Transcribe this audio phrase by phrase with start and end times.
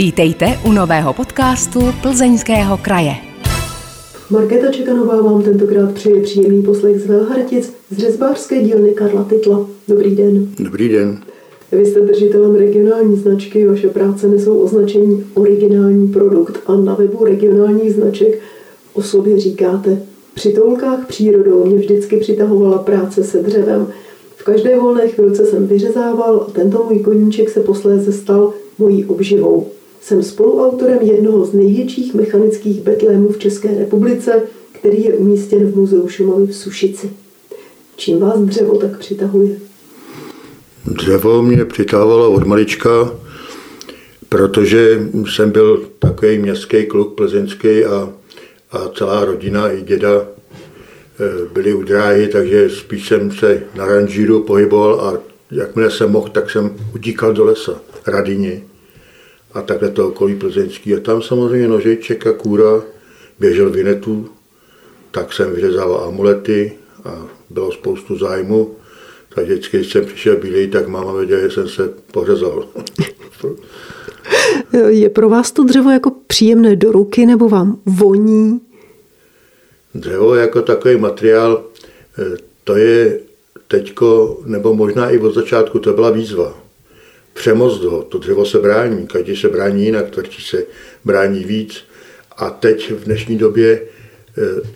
[0.00, 3.12] Vítejte u nového podcastu Plzeňského kraje.
[4.30, 9.66] Markéta Čekanová vám tentokrát přeje příjemný poslech z Velhartic z řezbářské dílny Karla Titla.
[9.88, 10.48] Dobrý den.
[10.58, 11.18] Dobrý den.
[11.72, 17.94] Vy jste držitelem regionální značky, vaše práce nesou označení originální produkt a na webu regionálních
[17.94, 18.40] značek
[18.92, 20.02] o sobě říkáte
[20.34, 23.86] při toulkách přírodou mě vždycky přitahovala práce se dřevem.
[24.36, 29.66] V každé volné chvilce jsem vyřezával a tento můj koníček se posléze stal mojí obživou.
[30.00, 34.42] Jsem spoluautorem jednoho z největších mechanických betlémů v České republice,
[34.72, 37.10] který je umístěn v Muzeu Šumavy v Sušici.
[37.96, 39.56] Čím vás dřevo tak přitahuje?
[40.86, 43.14] Dřevo mě přitahovalo od malička,
[44.28, 48.12] protože jsem byl takový městský kluk plzeňský a,
[48.72, 50.24] a celá rodina i děda e,
[51.52, 55.18] byli u dráhy, takže spíš jsem se na ranžíru pohyboval a
[55.50, 58.62] jakmile jsem mohl, tak jsem utíkal do lesa, Radině
[59.54, 60.94] a takhle to okolí plzeňský.
[60.94, 62.82] A tam samozřejmě nožeček a kůra
[63.40, 64.28] běžel vinetu,
[65.10, 66.72] tak jsem vyřezával amulety
[67.04, 68.74] a bylo spoustu zájmu.
[69.34, 72.68] Tak vždycky, když jsem přišel bílej, tak máma věděla, že jsem se pořezal.
[74.88, 78.60] Je pro vás to dřevo jako příjemné do ruky nebo vám voní?
[79.94, 81.64] Dřevo jako takový materiál,
[82.18, 83.20] eh, to je
[83.68, 86.69] teďko, nebo možná i od začátku, to byla výzva
[87.32, 88.02] přemost ho.
[88.02, 90.64] To dřevo se brání, každý se brání jinak, tvrdí se
[91.04, 91.84] brání víc.
[92.36, 93.80] A teď v dnešní době
[94.38, 94.68] eh,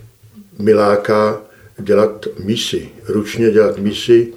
[0.59, 1.41] miláka
[1.79, 4.33] dělat misy, ručně dělat misy,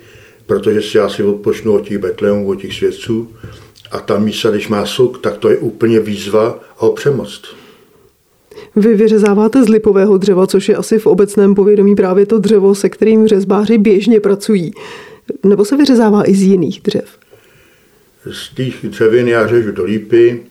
[0.47, 3.35] protože si asi odpočnu od těch betlémů, od těch svědců.
[3.91, 7.47] A ta mísa, když má suk, tak to je úplně výzva ho přemost.
[8.77, 12.89] Vy vyřezáváte z lipového dřeva, což je asi v obecném povědomí právě to dřevo, se
[12.89, 14.73] kterým řezbáři běžně pracují.
[15.45, 17.18] Nebo se vyřezává i z jiných dřev?
[18.33, 20.43] Z těch dřevin já řežu do lípy,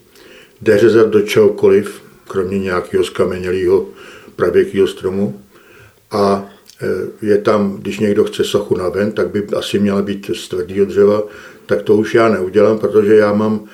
[0.61, 3.89] jde řezat do čehokoliv, kromě nějakého skamenělého
[4.35, 5.41] pravěkého stromu.
[6.11, 6.49] A
[6.81, 10.47] e, je tam, když někdo chce sochu na ven, tak by asi měla být z
[10.47, 11.23] tvrdého dřeva,
[11.65, 13.65] tak to už já neudělám, protože já mám,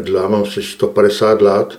[0.00, 1.78] dlá mám si 150 dlát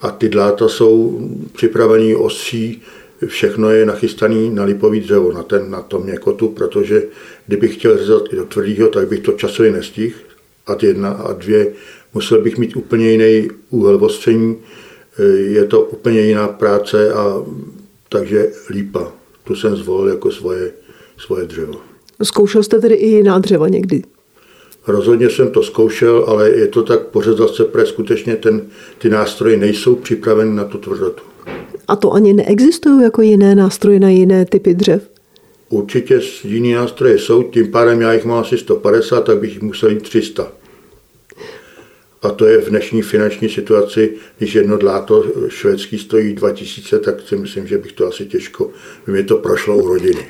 [0.00, 1.20] a ty dláta jsou
[1.52, 2.82] připravený ostří,
[3.26, 7.02] všechno je nachystané na lipový dřevo, na, ten, na tom měkotu, protože
[7.46, 10.16] kdybych chtěl řezat i do tvrdého, tak bych to časově nestihl
[10.66, 11.72] ad jedna a dvě,
[12.14, 14.56] musel bych mít úplně jiný úhel ostření,
[15.18, 17.42] e, je to úplně jiná práce a
[18.08, 19.12] takže lípa.
[19.44, 20.72] Tu jsem zvolil jako svoje,
[21.18, 21.74] svoje dřevo.
[22.22, 24.02] Zkoušel jste tedy i jiná dřeva někdy?
[24.86, 28.62] Rozhodně jsem to zkoušel, ale je to tak pořád se, protože skutečně ten,
[28.98, 31.22] ty nástroje nejsou připraveny na tu tvrdotu.
[31.88, 35.10] A to ani neexistují jako jiné nástroje na jiné typy dřev?
[35.68, 39.90] Určitě jiný nástroje jsou, tím pádem já jich mám asi 150, tak bych jich musel
[39.90, 40.52] jít 300.
[42.26, 47.36] A to je v dnešní finanční situaci, když jedno dláto švédský stojí 2000, tak si
[47.36, 48.70] myslím, že bych to asi těžko,
[49.06, 50.26] by mi to prošlo u rodiny.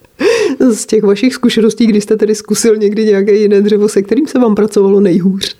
[0.72, 4.38] Z těch vašich zkušeností, kdy jste tedy zkusil někdy nějaké jiné dřevo, se kterým se
[4.38, 5.56] vám pracovalo nejhůř?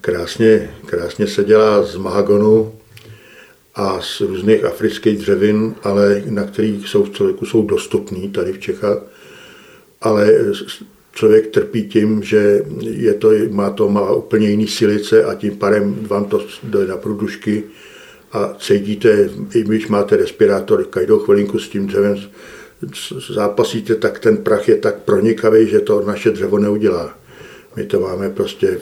[0.00, 2.72] Krásně, krásně se dělá z mahagonu,
[3.74, 8.58] a z různých afrických dřevin, ale na kterých jsou v člověku jsou dostupný tady v
[8.58, 8.98] Čechách.
[10.00, 10.32] Ale
[11.12, 15.96] člověk trpí tím, že je to, má to má úplně jiný silice a tím pádem
[16.00, 17.64] vám to jde na průdušky
[18.32, 22.16] a cítíte, i když máte respirátor, každou chvilinku s tím dřevem
[23.34, 27.18] zápasíte, tak ten prach je tak pronikavý, že to naše dřevo neudělá.
[27.76, 28.78] My to máme prostě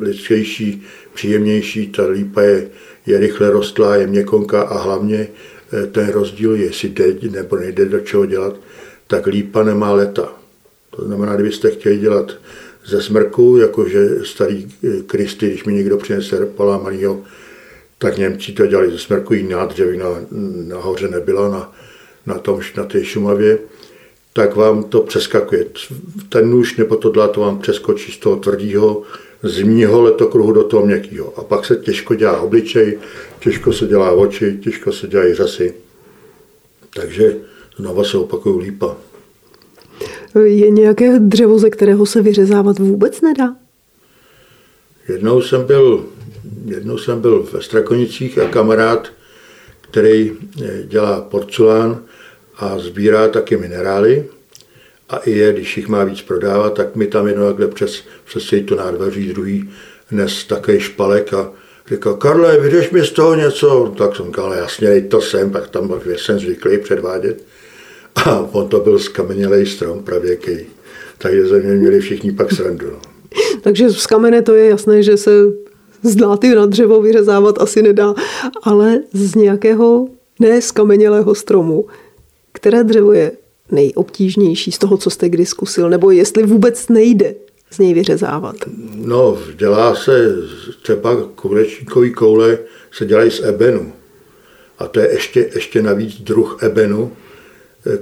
[0.00, 0.82] lidskější,
[1.14, 2.68] příjemnější, ta lípa je
[3.06, 5.28] je rychle rostlá, je měkonká a hlavně
[5.72, 8.60] eh, ten rozdíl, jestli jde nebo nejde do čeho dělat,
[9.06, 10.35] tak lípa nemá leta.
[10.96, 12.32] To znamená, kdybyste chtěli dělat
[12.86, 17.22] ze smrku, jakože starý eh, Kristy, když mi někdo přinese polámanýho,
[17.98, 20.06] tak Němci to dělali ze smrku, jiná dřevina
[20.66, 21.72] nahoře nebyla na,
[22.26, 23.58] na, tom, na té Šumavě,
[24.32, 25.66] tak vám to přeskakuje.
[26.28, 29.02] Ten nůž nebo to dlá to vám přeskočí z toho tvrdého
[29.42, 31.38] zimního letokruhu do toho měkkého.
[31.38, 32.98] A pak se těžko dělá obličej,
[33.40, 35.74] těžko se dělá oči, těžko se dělají řasy.
[36.94, 37.36] Takže
[37.76, 38.96] znova se opakují lípa.
[40.44, 43.56] Je nějaké dřevo, ze kterého se vyřezávat vůbec nedá?
[45.08, 46.06] Jednou jsem byl,
[46.64, 49.12] jednou jsem byl ve Strakonicích a kamarád,
[49.80, 52.02] který eh, dělá porcelán
[52.56, 54.24] a sbírá taky minerály,
[55.08, 58.54] a i je, když jich má víc prodávat, tak mi tam jedno takhle přes, přes
[58.64, 59.70] to nádveří druhý
[60.10, 61.52] dnes také špalek a
[61.90, 63.94] říkal, Karle, vyřeš mi z toho něco?
[63.98, 67.42] Tak jsem říkal, jasně, to sem, pak tam jsem zvyklý předvádět.
[68.24, 70.58] A on to byl skamenělej strom pravěký.
[71.18, 72.86] Takže ze mě měli všichni pak srandu.
[72.90, 72.98] No.
[73.62, 75.30] Takže z kamene to je jasné, že se
[76.02, 78.14] z dláty na dřevo vyřezávat asi nedá,
[78.62, 80.08] ale z nějakého
[80.40, 81.86] neskamenělého stromu.
[82.52, 83.32] Které dřevo je
[83.70, 87.34] nejobtížnější z toho, co jste kdy zkusil, nebo jestli vůbec nejde
[87.70, 88.56] z něj vyřezávat?
[88.94, 90.36] No, dělá se
[90.82, 92.58] třeba kurečníkový koule
[92.92, 93.92] se dělají z ebenu.
[94.78, 97.12] A to je ještě, ještě navíc druh ebenu,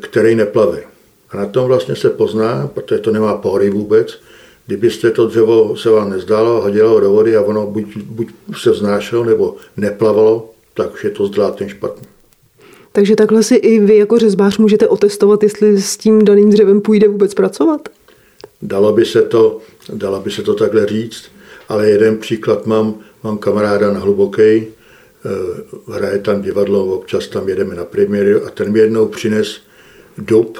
[0.01, 0.83] který neplave.
[1.31, 4.21] A na tom vlastně se pozná, protože to nemá pory vůbec,
[4.67, 8.29] kdybyste to dřevo se vám nezdálo, hodilo ho do vody a ono buď, buď
[8.63, 12.07] se vznášelo nebo neplavalo, tak už je to zdlátem špatný.
[12.93, 17.09] Takže takhle si i vy jako řezbář můžete otestovat, jestli s tím daným dřevem půjde
[17.09, 17.89] vůbec pracovat?
[18.63, 19.61] Dalo by se to,
[19.93, 21.25] dalo by se to takhle říct,
[21.69, 24.67] ale jeden příklad mám, mám kamaráda na Hlubokej,
[25.27, 29.61] Eh, hraje tam divadlo, občas tam jedeme na premiéru a ten mi jednou přines
[30.19, 30.59] dub,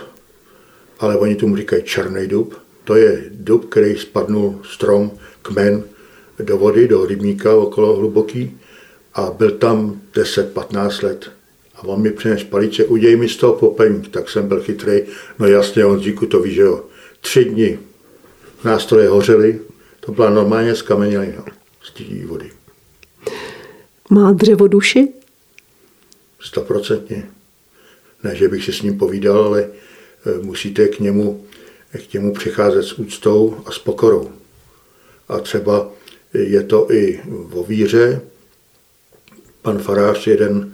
[0.99, 2.55] ale oni tomu říkají černý dub.
[2.85, 5.11] To je dub, který spadnul strom,
[5.43, 5.83] kmen
[6.39, 8.61] do vody, do rybníka okolo hluboký
[9.15, 11.31] a byl tam 10-15 let.
[11.75, 15.03] A on mi přines palice, uděj mi z toho popelník, tak jsem byl chytrý.
[15.39, 16.85] No jasně, on říku to ví, že jo.
[17.21, 17.79] Tři dny
[18.65, 19.61] nástroje hořely,
[20.01, 21.45] to byla normálně skamenělina
[21.83, 22.51] z té vody.
[24.11, 25.09] Má dřevo duši?
[26.41, 27.34] Stoprocentně.
[28.25, 29.69] Ne, že bych si s ním povídal, ale e,
[30.43, 31.45] musíte k němu,
[32.11, 34.31] k němu přicházet s úctou a s pokorou.
[35.29, 35.91] A třeba
[36.35, 37.21] je to i
[37.53, 38.21] o víře.
[39.63, 40.73] Pan farář jeden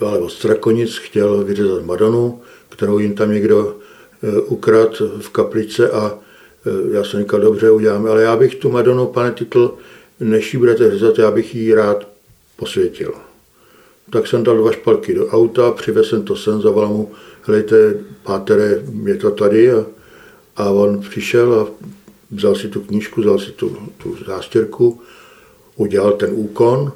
[0.00, 3.76] e, ale od Strakonic chtěl vyřezat Madonu, kterou jim tam někdo
[4.22, 6.18] e, ukrad v kaplice a
[6.92, 9.74] já jsem říkal, dobře, uděláme, ale já bych tu Madonu, pane Titl,
[10.20, 12.08] než ji budete řezat, já bych ji rád
[12.56, 13.14] posvětil.
[14.10, 17.12] Tak jsem dal dva špalky do auta, přivez jsem to sem, zavolal mu,
[17.42, 19.86] helejte, pátere, je to tady a,
[20.56, 21.86] a on přišel a
[22.30, 25.00] vzal si tu knížku, vzal si tu, tu zástěrku,
[25.76, 26.92] udělal ten úkon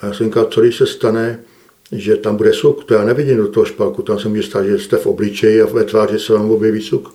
[0.00, 1.40] a já jsem říkal, co když se stane,
[1.92, 4.78] že tam bude suk, to já nevidím do toho špalku, tam se může stát, že
[4.78, 7.14] jste v obličeji a ve tváři se vám objeví suk.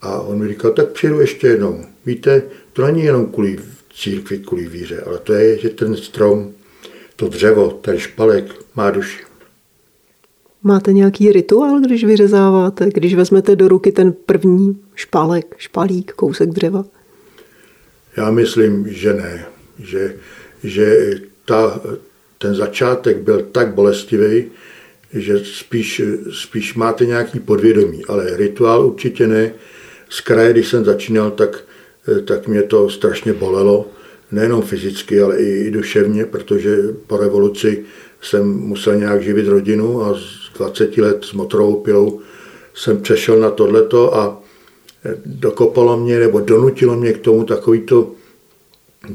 [0.00, 1.84] A on mi říkal, tak přijdu ještě jednou.
[2.06, 2.42] Víte,
[2.72, 3.58] to není jenom kvůli
[3.94, 6.52] církvi, kvůli víře, ale to je, že ten strom
[7.16, 9.18] to dřevo, ten špalek má duši.
[10.62, 16.84] Máte nějaký rituál, když vyřezáváte, když vezmete do ruky ten první špalek, špalík, kousek dřeva?
[18.16, 19.46] Já myslím, že ne.
[19.78, 20.16] Že,
[20.64, 21.10] že
[21.44, 21.80] ta,
[22.38, 24.44] ten začátek byl tak bolestivý,
[25.12, 26.02] že spíš,
[26.32, 29.52] spíš máte nějaký podvědomí, ale rituál určitě ne.
[30.08, 31.64] Z kraje, když jsem začínal, tak,
[32.24, 33.86] tak mě to strašně bolelo
[34.32, 36.76] nejenom fyzicky, ale i, duševně, protože
[37.06, 37.84] po revoluci
[38.20, 42.20] jsem musel nějak živit rodinu a z 20 let s motorovou pilou
[42.74, 44.42] jsem přešel na tohleto a
[45.26, 48.12] dokopalo mě nebo donutilo mě k tomu takovýto,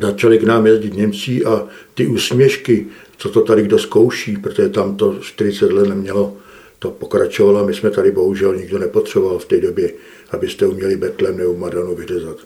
[0.01, 2.87] začali k nám jezdit Němci a ty úsměšky,
[3.17, 6.37] co to tady kdo zkouší, protože tam to 40 let nemělo,
[6.79, 9.93] to pokračovalo my jsme tady bohužel nikdo nepotřeboval v té době,
[10.31, 12.37] abyste uměli Betlem nebo Madonu vyřezat.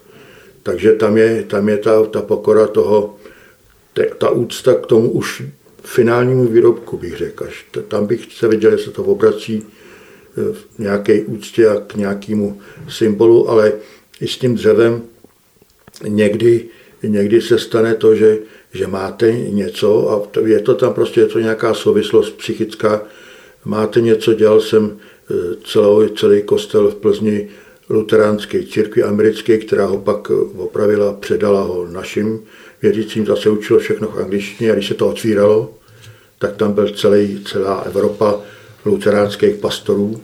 [0.66, 3.14] Takže tam je, tam je ta, ta pokora toho,
[4.18, 5.42] ta úcta k tomu už
[5.82, 7.44] finálnímu výrobku, bych řekl.
[7.44, 12.60] Až tam bych se viděl, jestli to obrací e, v nějaké úctě a k nějakému
[12.88, 13.72] symbolu, ale
[14.20, 15.02] i s tím dřevem
[16.08, 16.64] někdy,
[17.02, 18.38] někdy se stane to, že,
[18.74, 23.02] že máte něco a je to tam prostě je to nějaká souvislost psychická.
[23.64, 24.98] Máte něco, dělal jsem
[25.30, 27.48] e, celou, celý kostel v Plzni
[27.88, 32.40] luteránské církvi americké, která ho pak opravila, předala ho našim
[32.82, 35.74] věřícím, zase učilo všechno v angličtině a když se to otvíralo,
[36.38, 38.40] tak tam byl celý, celá Evropa
[38.84, 40.20] luteránských pastorů.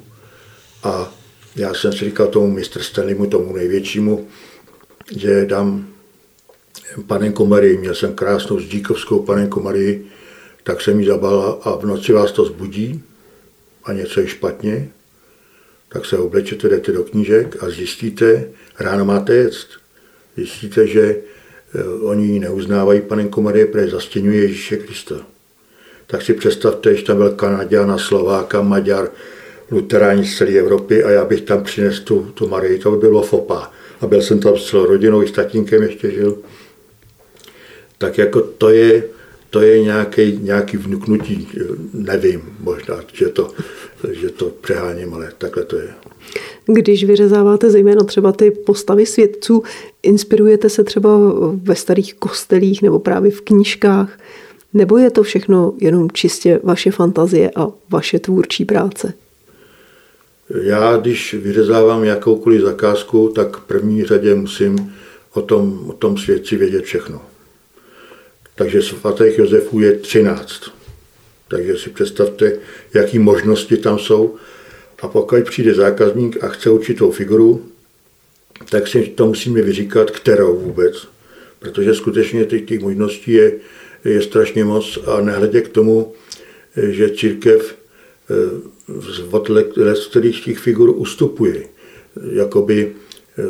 [0.82, 1.14] A
[1.56, 4.28] já jsem si říkal tomu mistr Stanleymu, tomu největšímu,
[5.16, 5.88] že dám
[7.06, 10.06] panenku Marii, měl jsem krásnou zdíkovskou panenku Marii,
[10.62, 13.02] tak jsem ji zabala a v noci vás to zbudí
[13.84, 14.90] a něco je špatně,
[15.92, 19.52] tak se oblečete, jdete do knížek a zjistíte, ráno máte jet.
[20.36, 21.16] Zjistíte, že
[21.74, 25.14] eh, oni neuznávají panenku Marie, protože zastěňuje Ježíše Krista.
[26.06, 29.10] Tak si představte, že tam byl Kanaděna, Slováka, Maďar,
[29.70, 33.22] luteráni z celé Evropy a já bych tam přinesl tu, tu Marii, to by bylo
[33.22, 33.72] fopa.
[34.00, 36.38] A byl jsem tam s celou rodinou, i s tatínkem ještě žil.
[37.98, 39.04] Tak jako to je,
[39.50, 41.48] to je nějaký, nějaký vnuknutí,
[41.92, 43.50] nevím, možná, že to,
[44.10, 45.88] že to přeháním, ale takhle to je.
[46.66, 49.62] Když vyřezáváte zejména třeba ty postavy svědců,
[50.02, 51.10] inspirujete se třeba
[51.54, 54.18] ve starých kostelích nebo právě v knížkách,
[54.74, 59.14] nebo je to všechno jenom čistě vaše fantazie a vaše tvůrčí práce?
[60.62, 64.94] Já, když vyřezávám jakoukoliv zakázku, tak v první řadě musím
[65.34, 67.22] o tom, o tom svědci vědět všechno.
[68.54, 70.81] takže svatých Josefů je 13.
[71.52, 72.58] Takže si představte,
[72.94, 74.36] jaké možnosti tam jsou.
[75.02, 77.64] A pokud přijde zákazník a chce určitou figuru,
[78.70, 81.08] tak si to musíme vyříkat, kterou vůbec.
[81.58, 83.52] Protože skutečně těch, těch možností je,
[84.04, 86.12] je strašně moc a nehledě k tomu,
[86.76, 87.76] že církev
[88.30, 89.50] eh, od
[90.10, 91.62] kterých těch figur ustupuje.
[92.32, 92.92] Jakoby
[93.38, 93.42] eh,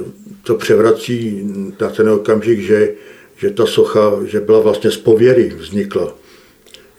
[0.43, 1.43] to převrací
[1.81, 2.95] na ten okamžik, že,
[3.37, 6.19] že ta socha že byla vlastně z pověry vznikla.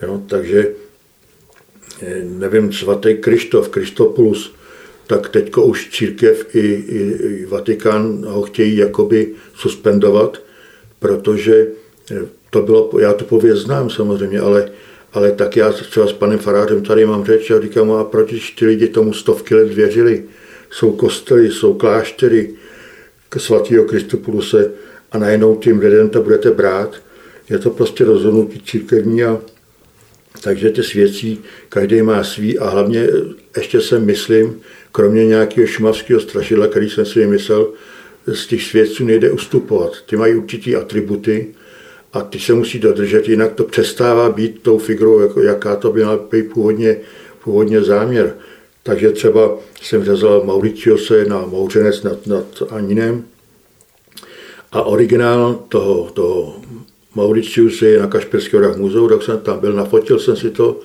[0.01, 0.82] Jo, takže
[2.23, 4.53] nevím, svatý Krištof, Kristopoulos,
[5.07, 10.41] tak teďko už církev i, i, i Vatikán ho chtějí jakoby suspendovat,
[10.99, 11.67] protože
[12.49, 14.71] to bylo, já tu pověst znám samozřejmě, ale,
[15.13, 18.65] ale tak já třeba s panem farářem tady mám řeč a říkám, a proč ty
[18.65, 20.23] lidi tomu stovky let věřili?
[20.71, 22.49] Jsou kostely, jsou kláštery
[23.29, 24.71] k svatého Kristopuluse
[25.11, 26.95] a najednou tím lidem to budete brát.
[27.49, 29.41] Je to prostě rozhodnutí církevní a
[30.41, 33.07] takže ty svěcí každý má svý a hlavně
[33.57, 34.61] ještě se myslím,
[34.91, 37.67] kromě nějakého šumavského strašidla, který jsem si vymyslel,
[38.27, 39.91] z těch svědců nejde ustupovat.
[40.05, 41.47] Ty mají určitý atributy
[42.13, 45.93] a ty se musí dodržet, jinak to přestává být tou figurou, jako jaká to
[46.31, 46.97] být původně,
[47.43, 48.35] původně záměr.
[48.83, 53.25] Takže třeba jsem řezal Mauriciose na Mouřenec nad, nad Aninem
[54.71, 56.61] a originál toho, toho
[57.15, 60.79] Mauriciuse je na Kašperského horách muzeu, tak jsem tam byl, nafotil jsem si to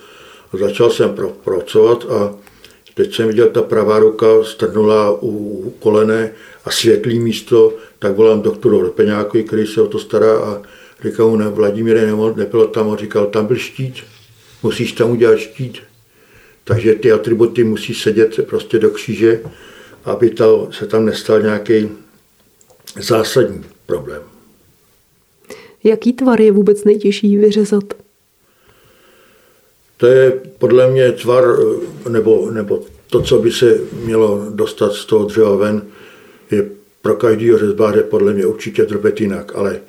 [0.53, 2.35] a začal jsem pro, pracovat a
[2.93, 6.31] teď jsem viděl, ta pravá ruka strnula u kolene
[6.65, 10.61] a světlý místo, tak volám doktoru Repeňákovi, který se o to stará a
[11.03, 13.95] říkal mu, ne, Vladimíre, nebylo tam, a říkal, tam byl štít,
[14.63, 15.77] musíš tam udělat štít.
[16.63, 19.41] Takže ty atributy musí sedět prostě do kříže,
[20.05, 21.89] aby to, se tam nestal nějaký
[22.99, 24.38] zásadní problém.
[25.83, 27.83] Jaký tvar je vůbec nejtěžší vyřezat?
[29.97, 31.43] To je podle mě tvar,
[32.09, 35.81] nebo, nebo to, co by se mělo dostat z toho dřeva ven,
[36.51, 36.69] je
[37.01, 38.87] pro každého řezbáře podle mě určitě
[39.19, 39.79] jinak, ale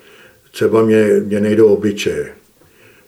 [0.50, 2.32] třeba mě, mě nejdou obličeje.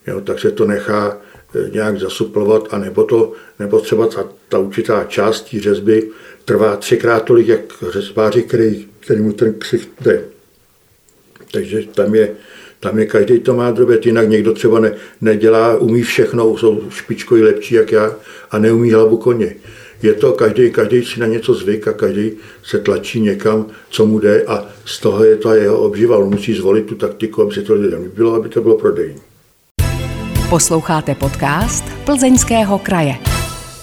[0.06, 1.18] Jo, tak se to nechá
[1.54, 6.10] eh, nějak zasuplovat, a nebo, to, nebo třeba ta, ta určitá část té řezby
[6.44, 7.60] trvá třikrát tolik, jak
[7.90, 10.24] řezbáři, který, který mu ten ksicht jde.
[11.52, 12.34] Takže tam je,
[12.82, 17.42] tam je každý to má drobet, jinak někdo třeba ne, nedělá, umí všechno, jsou špičkoji
[17.42, 18.14] lepší jak já
[18.50, 19.54] a neumí hlavu koně.
[20.02, 22.32] Je to, každý, každý si na něco zvyk a každý
[22.64, 26.16] se tlačí někam, co mu jde a z toho je to jeho obživa.
[26.16, 29.20] On musí zvolit tu taktiku, aby se to lidem líbilo, aby to bylo prodejní.
[30.50, 33.14] Posloucháte podcast Plzeňského kraje.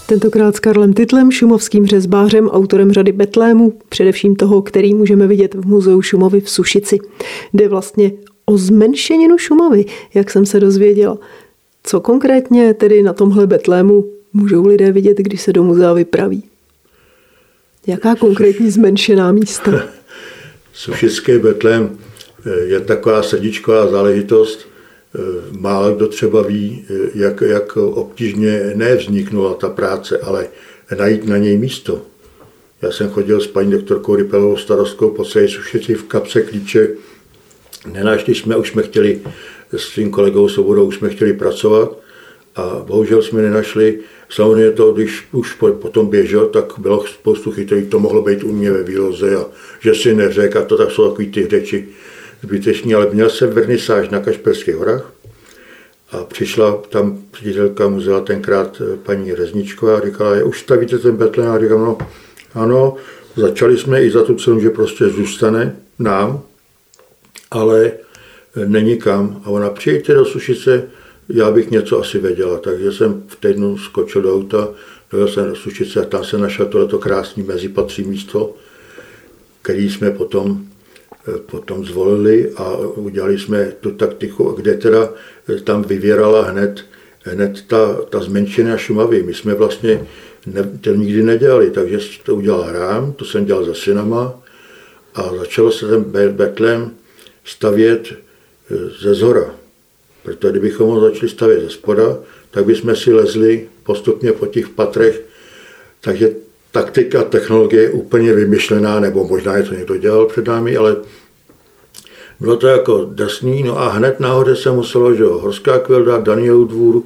[0.05, 5.65] Tentokrát s Karlem Titlem, šumovským řezbářem, autorem řady Betlému, především toho, který můžeme vidět v
[5.65, 6.99] Muzeu Šumovy v Sušici.
[7.53, 8.11] Jde vlastně
[8.49, 11.17] o zmenšeninu Šumavy, jak jsem se dozvěděla.
[11.83, 16.43] Co konkrétně tedy na tomhle Betlému můžou lidé vidět, když se do muzea vypraví?
[17.87, 19.71] Jaká konkrétní zmenšená místa?
[20.73, 21.97] Sušický Betlém
[22.45, 24.59] eh, je taková srdíčková záležitost.
[25.15, 25.19] Eh,
[25.51, 30.47] málo kdo třeba ví, eh, jak, jak obtížně nevzniknula ta práce, ale
[30.97, 32.01] najít na něj místo.
[32.81, 36.87] Já jsem chodil s paní doktorkou Rypelovou starostkou po celé Sušici v kapse klíče.
[37.87, 39.21] Nenašli jsme, už jsme chtěli
[39.71, 41.97] s svým kolegou Svobodou, už jsme chtěli pracovat
[42.55, 43.99] a bohužel jsme nenašli.
[44.29, 48.71] Samozřejmě to, když už potom běžel, tak bylo spoustu chytrých, to mohlo být u mě
[48.71, 49.45] ve výloze a
[49.79, 51.87] že si neřek a to tak jsou takový ty řeči
[52.43, 55.13] zbytečný, ale měl jsem vernisáž na Kašperských horách
[56.11, 61.51] a přišla tam ředitelka muzea tenkrát eh, paní Rezničková a říkala, už stavíte ten betlém?
[61.51, 61.97] A říkám, no
[62.53, 62.95] ano,
[63.35, 66.41] začali jsme i za tu cenu, že prostě zůstane nám,
[67.51, 67.91] ale
[68.65, 69.41] není kam.
[69.45, 70.89] A ona, přijďte do Sušice,
[71.29, 72.57] já bych něco asi věděla.
[72.59, 74.67] Takže jsem v týdnu skočil do auta,
[75.11, 78.53] dojel jsem do Sušice a tam se našel tohleto krásné mezipatří místo,
[79.61, 80.65] který jsme potom,
[81.27, 85.09] eh, potom zvolili a udělali jsme tu taktiku, kde teda
[85.49, 86.85] eh, tam vyvěrala hned,
[87.23, 89.23] hned ta, ta zmenšená Šumavy.
[89.23, 90.07] My jsme vlastně
[90.45, 94.39] ne, to nikdy nedělali, takže to udělal rám, to jsem dělal za synama
[95.15, 96.91] a začalo se ten Betlem
[97.49, 99.55] stavět eh, ze zhora.
[100.23, 102.17] Protože kdybychom ho začali stavět ze spoda,
[102.51, 105.21] tak bychom si lezli postupně po těch patrech.
[106.01, 106.31] Takže
[106.71, 110.95] taktika, technologie je úplně vymyšlená, nebo možná je to někdo dělal před námi, ale
[112.39, 116.65] bylo to jako desný, no a hned nahoře se muselo, že jo, Horská kvilda, Daniel
[116.65, 117.03] dvůr,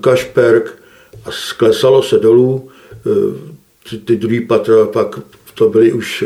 [0.00, 0.78] Kašperk
[1.24, 2.70] a sklesalo se dolů.
[3.90, 5.20] Ty, ty druhý patra pak
[5.58, 6.24] to byly už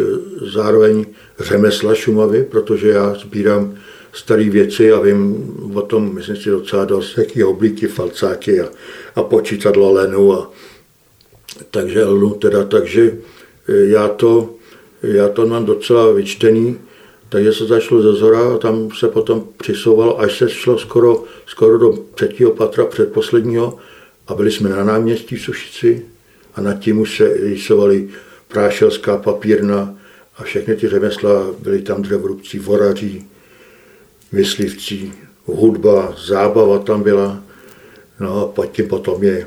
[0.53, 1.07] zároveň
[1.39, 3.75] řemesla Šumavy, protože já sbírám
[4.13, 8.69] staré věci a vím o tom, myslím si docela dost, jaký oblíky, falcáky a,
[9.15, 10.33] a počítadlo lenu.
[10.33, 10.51] A,
[11.71, 13.19] takže lnu teda, takže
[13.69, 14.55] já to,
[15.03, 16.79] já to mám docela vyčtený,
[17.29, 21.79] takže se začalo ze zhora a tam se potom přisouvalo, až se šlo skoro, skoro
[21.79, 23.79] do třetího patra, předposledního
[24.29, 26.05] a byli jsme na náměstí v Sušici
[26.55, 28.09] a nad tím už se rýsovali
[28.53, 29.95] prášelská papírna
[30.37, 33.27] a všechny ty řemesla, byli tam dřevorubci, voraří,
[34.33, 35.13] myslivci,
[35.45, 37.43] hudba, zábava tam byla.
[38.21, 39.47] No a potom je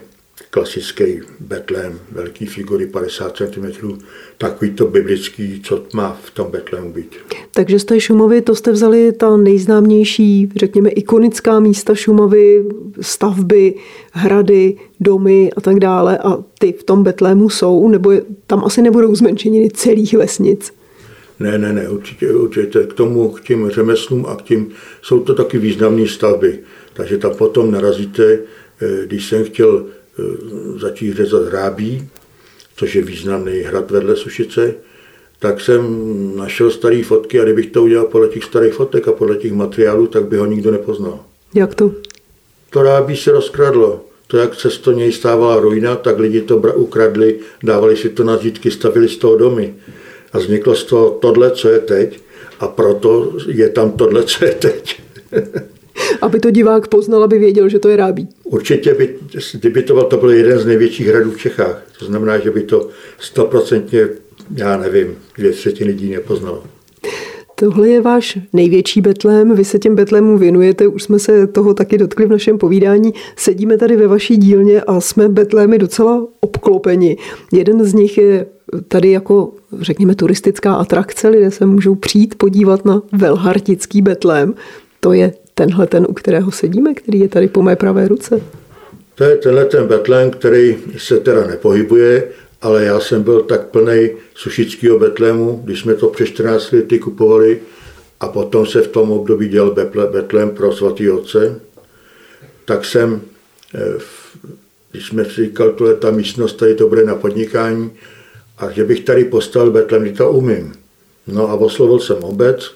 [0.55, 3.97] klasický Betlém, velký figury 50 cm,
[4.38, 7.15] takový to biblický, co má v tom Betlému být.
[7.51, 12.65] Takže z té Šumavy to jste vzali ta nejznámější, řekněme, ikonická místa Šumavy,
[13.01, 13.74] stavby,
[14.12, 18.81] hrady, domy a tak dále a ty v tom Betlému jsou, nebo je, tam asi
[18.81, 20.74] nebudou zmenšeniny celých vesnic?
[21.39, 22.79] Ne, ne, ne, určitě, určitě.
[22.79, 24.69] K tomu, k těm řemeslům a k tím,
[25.01, 26.59] jsou to taky významné stavby.
[26.93, 28.39] Takže tam potom narazíte,
[28.81, 29.85] eh, když jsem chtěl
[30.77, 32.10] začít řezat hrábí,
[32.75, 34.74] což je významný hrad vedle Sušice,
[35.39, 35.84] tak jsem
[36.36, 40.07] našel staré fotky a kdybych to udělal podle těch starých fotek a podle těch materiálů,
[40.07, 41.19] tak by ho nikdo nepoznal.
[41.53, 41.91] Jak to?
[42.69, 44.01] To rábí se rozkradlo.
[44.27, 48.24] To, jak se z toho něj stávala ruina, tak lidi to ukradli, dávali si to
[48.24, 49.75] na zítky, stavili z toho domy.
[50.34, 52.19] A vzniklo z toho tohle, co je teď.
[52.60, 55.01] A proto je tam tohle, co je teď.
[56.22, 58.28] aby to divák poznal, aby věděl, že to je rábí.
[58.44, 59.16] Určitě by,
[59.54, 61.84] kdyby to byl, to byl jeden z největších hradů v Čechách.
[62.00, 64.08] To znamená, že by to stoprocentně,
[64.56, 66.64] já nevím, dvě třetiny lidí nepoznalo.
[67.56, 71.98] Tohle je váš největší betlém, vy se těm betlémům věnujete, už jsme se toho taky
[71.98, 73.14] dotkli v našem povídání.
[73.36, 77.18] Sedíme tady ve vaší dílně a jsme betlémy docela obklopeni.
[77.52, 78.46] Jeden z nich je
[78.88, 84.54] tady jako, řekněme, turistická atrakce, lidé se můžou přijít podívat na Velhartický betlém.
[85.00, 88.41] To je tenhle ten, u kterého sedíme, který je tady po mé pravé ruce?
[89.15, 92.24] To je tenhle ten betlém, který se teda nepohybuje,
[92.61, 97.59] ale já jsem byl tak plný sušického betlému, když jsme to přes 14 lety kupovali
[98.20, 99.75] a potom se v tom období dělal
[100.11, 101.59] betlém pro svatý otce,
[102.65, 103.22] tak jsem,
[103.75, 103.98] eh,
[104.91, 107.91] když jsme si říkal, tohle ta místnost, tady to bude na podnikání,
[108.57, 110.74] a že bych tady postavil betlém, že to umím.
[111.27, 112.72] No a oslovil jsem obec,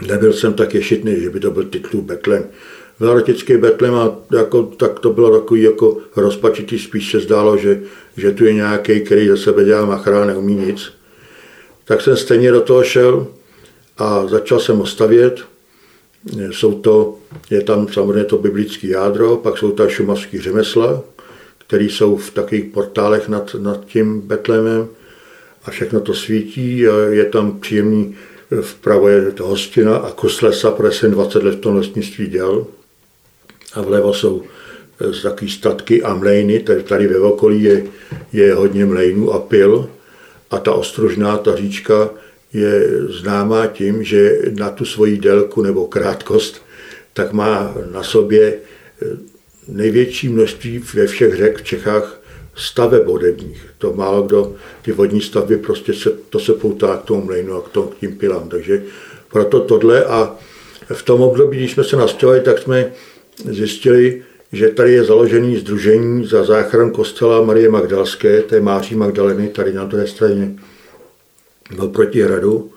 [0.00, 2.44] Nebyl jsem tak ješitný, že by to byl titul Betlem.
[3.00, 7.80] Velhartický Betlem a jako, tak to bylo takový jako rozpačitý, spíš se zdálo, že,
[8.16, 10.92] že tu je nějaký, který za sebe dělá machra, neumí nic.
[11.84, 13.26] Tak jsem stejně do toho šel
[13.98, 15.40] a začal jsem ostavět.
[16.50, 17.18] Jsou to,
[17.50, 21.02] je tam samozřejmě to biblické jádro, pak jsou tam šumavský řemesla,
[21.66, 24.88] které jsou v takových portálech nad, nad tím Betlemem
[25.64, 28.14] a všechno to svítí a je tam příjemný
[28.60, 32.66] vpravo je to hostina a kus lesa, protože jsem 20 let v tom lesnictví dělal.
[33.74, 34.42] A vlevo jsou
[35.00, 37.84] e, takové statky a mlejny, tady ve okolí je,
[38.32, 39.90] je hodně mlejnů a pil.
[40.50, 42.10] A ta ostružná, ta říčka,
[42.52, 46.62] je známá tím, že na tu svoji délku nebo krátkost,
[47.12, 48.56] tak má na sobě e,
[49.68, 52.20] největší množství ve všech řek v Čechách
[52.56, 53.66] staveb vodebních.
[53.78, 57.62] To málo kdo, ty vodní stavby prostě se, to se poutá k tomu mlejnu a
[57.62, 58.48] k, tomu, k tím pilám.
[58.48, 58.82] Takže
[59.32, 60.36] proto tohle a
[60.92, 62.92] v tom období, když jsme se nastěhovali, tak jsme
[63.50, 69.72] zjistili, že tady je založený združení za záchranu kostela Marie Magdalské, té Máří Magdaleny, tady
[69.72, 70.58] na druhé straně
[71.76, 72.70] byl proti hradu.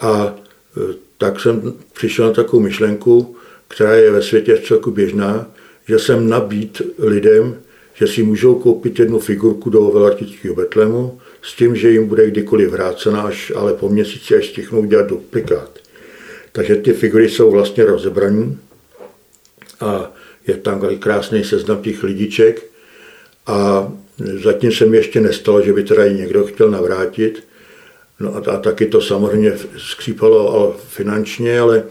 [0.00, 0.34] A
[0.76, 3.36] e, tak jsem přišel na takovou myšlenku,
[3.68, 5.50] která je ve světě celku běžná,
[5.88, 7.56] že jsem nabít lidem
[7.94, 12.70] že si můžou koupit jednu figurku do velartického Betlému s tím, že jim bude kdykoliv
[12.70, 15.78] vrácena, až, ale po měsíci až stichnou dělat duplikát.
[16.52, 18.58] Takže ty figury jsou vlastně rozebraní
[19.80, 20.12] a
[20.46, 22.66] je tam krásný seznam těch lidiček
[23.46, 23.92] a
[24.42, 27.44] zatím se mi ještě nestalo, že by teda někdo chtěl navrátit.
[28.20, 31.84] No a, a taky to samozřejmě skřípalo ale finančně, ale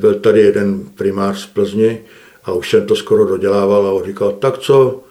[0.00, 1.98] byl tady jeden primář z Plzně
[2.44, 5.04] a už jsem to skoro dodělával a on říkal, tak co,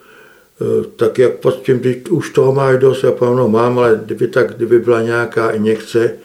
[0.95, 4.27] tak jak pod tím, když už toho máš dost, já povím, no mám, ale kdyby,
[4.27, 6.17] tak, kdyby byla nějaká injekce,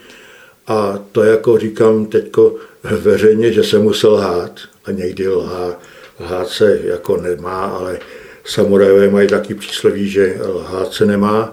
[0.67, 5.81] a to jako říkám teďko veřejně, že se musel lhát a někdy lhá,
[6.21, 7.99] lhát se jako nemá, ale
[8.45, 11.53] samurajové mají taky přísloví, že lhát se nemá,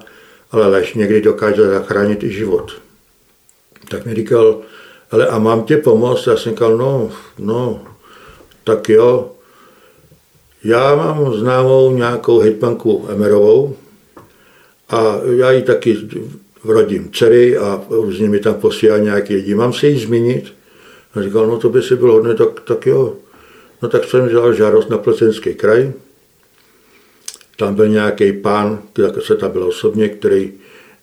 [0.51, 2.71] ale lež někdy dokáže zachránit i život.
[3.89, 4.61] Tak mi říkal,
[5.11, 6.27] ale a mám tě pomoct?
[6.27, 7.83] Já jsem říkal, no, no,
[8.63, 9.31] tak jo,
[10.63, 13.75] já mám známou nějakou hitmanku Emerovou
[14.89, 15.97] a já ji taky
[16.63, 19.55] rodím dcery a různě mi tam posílá nějaký lidi.
[19.55, 20.53] Mám se jí zmínit?
[21.13, 23.13] A říkal, no to by si byl hodný, tak, tak jo.
[23.81, 25.91] No tak jsem dělal žádost na Plzeňský kraj.
[27.57, 30.53] Tam byl nějaký pán, tak se tam byl osobně, který,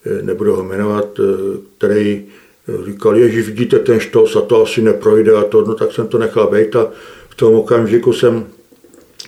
[0.07, 2.27] eh, nebudu ho jmenovat, eh, který
[2.85, 6.18] říkal, ježiš, vidíte ten štos a to asi neprojde a to, no tak jsem to
[6.18, 6.90] nechal být a
[7.29, 8.47] v tom okamžiku jsem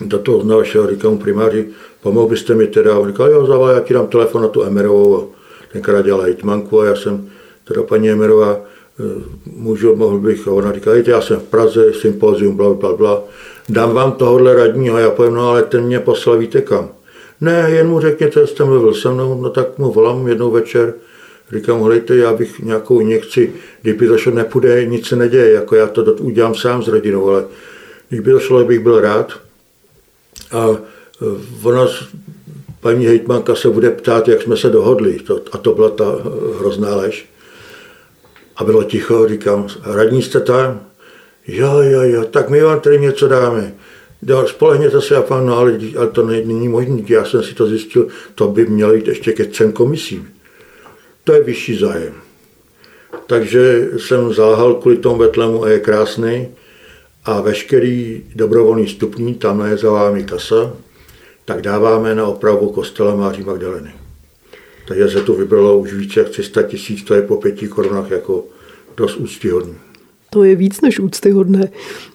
[0.01, 1.67] do toho znal šel, říkal mu primáři,
[2.01, 5.29] pomohl byste mi teda, on říkal, jo, zavolaj, já ti dám telefon na tu Emerovou
[5.71, 7.29] tenkrát dělala hejtmanku a já jsem
[7.63, 8.59] teda paní Emerová,
[8.99, 13.23] eh, můžu, mohl bych, a ona říká, já jsem v Praze, sympozium, bla, bla, bla,
[13.69, 16.89] dám vám tohohle radního, já povím, no ale ten mě poslal, víte kam.
[17.41, 20.93] Ne, jen mu řekněte, jste mluvil se mnou, no tak mu volám jednou večer,
[21.51, 25.87] říkám, hlejte, já bych nějakou injekci, kdyby to šlo, nepůjde, nic se neděje, jako já
[25.87, 27.45] to udělám sám s rodinou, ale
[28.09, 29.31] kdyby to šlo, bych byl rád.
[30.51, 30.77] A e,
[31.63, 31.87] ona,
[32.79, 36.15] paní hejtmanka se bude ptát, jak jsme se dohodli, to, a to byla ta
[36.59, 37.29] hrozná lež.
[38.55, 40.81] A bylo ticho, říkám, radní jste tam?
[41.47, 43.73] Jo, jo, jo, tak my vám tady něco dáme.
[44.45, 48.07] Spolehněte se a pan, no ale, ale to není možné, já jsem si to zjistil,
[48.35, 50.29] to by mělo jít ještě ke třem komisím.
[51.23, 52.13] To je vyšší zájem.
[53.27, 56.47] Takže jsem záhal kvůli tomu Betlemu a je krásný
[57.25, 60.73] a veškerý dobrovolný stupní, tam je za vámi kasa,
[61.45, 63.91] tak dáváme na opravu kostela Máří Magdaleny.
[64.87, 68.45] Takže se tu vybralo už více jak 300 tisíc, to je po pěti korunách jako
[68.97, 69.75] dost úctyhodný.
[70.29, 71.71] To je víc než úctyhodné.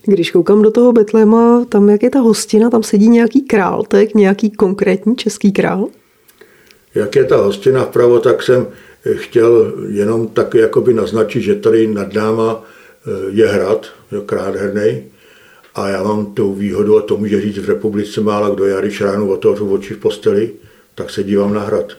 [0.06, 4.14] Když koukám do toho Betléma, tam jak je ta hostina, tam sedí nějaký král, tak
[4.14, 5.88] nějaký konkrétní český král?
[6.94, 8.66] Jak je ta hostina vpravo, tak jsem
[9.14, 12.64] chtěl jenom tak jakoby naznačit, že tady nad náma
[13.30, 13.86] je hrad,
[14.26, 15.02] krádherný,
[15.74, 19.00] a já mám tu výhodu, a to může říct v republice málo kdo, já když
[19.00, 20.50] ráno otevřu oči v posteli,
[20.94, 21.92] tak se dívám na hrad.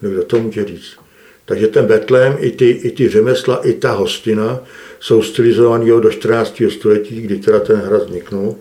[0.00, 0.96] Kdo to může říct?
[1.44, 4.60] Takže ten Betlém, i ty, i ty řemesla, i ta hostina
[5.00, 6.62] jsou stylizovaný do 14.
[6.68, 8.56] století, kdy teda ten hrad vzniknul.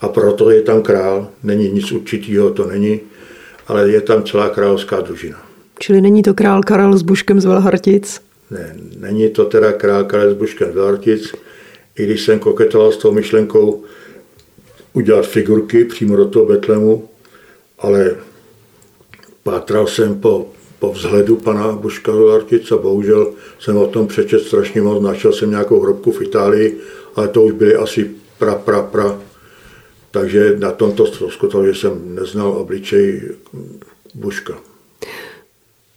[0.00, 1.28] A proto je tam král.
[1.42, 3.00] Není nic určitého, to není,
[3.68, 5.42] ale je tam celá královská družina.
[5.78, 8.20] Čili není to král Karel s Buškem z Velhartic?
[8.52, 11.32] Ne, není to teda král Buškem z Velhartic,
[11.98, 13.84] i když jsem koketoval s tou myšlenkou
[14.92, 17.08] udělat figurky přímo do toho Betlemu,
[17.78, 18.16] ale
[19.42, 24.40] pátral jsem po, po vzhledu pana Buška z Velhartic a bohužel jsem o tom přečet
[24.40, 26.78] strašně moc, našel jsem nějakou hrobku v Itálii,
[27.14, 29.20] ale to už byly asi pra, pra, pra.
[30.10, 33.22] Takže na tomto ztroskotal, že jsem neznal obličej
[34.14, 34.71] Buška.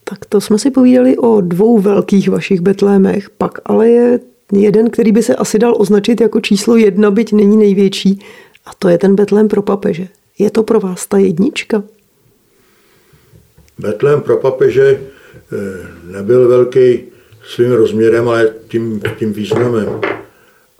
[0.09, 4.19] Tak to jsme si povídali o dvou velkých vašich betlémech, pak ale je
[4.51, 8.19] jeden, který by se asi dal označit jako číslo jedna, byť není největší,
[8.65, 10.07] a to je ten betlém pro papeže.
[10.39, 11.83] Je to pro vás ta jednička?
[13.77, 16.99] Betlém pro papeže eh, nebyl velký
[17.47, 20.01] svým rozměrem, ale tím, tím významem.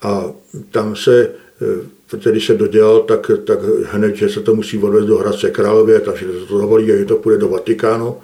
[0.01, 0.25] A
[0.71, 1.31] tam se,
[2.11, 3.59] eh, když se dodělal, tak, tak
[3.91, 7.37] hned, že se to musí odvést do Hradce Králově, takže to, dovolí, že to půjde
[7.37, 8.15] do Vatikánu.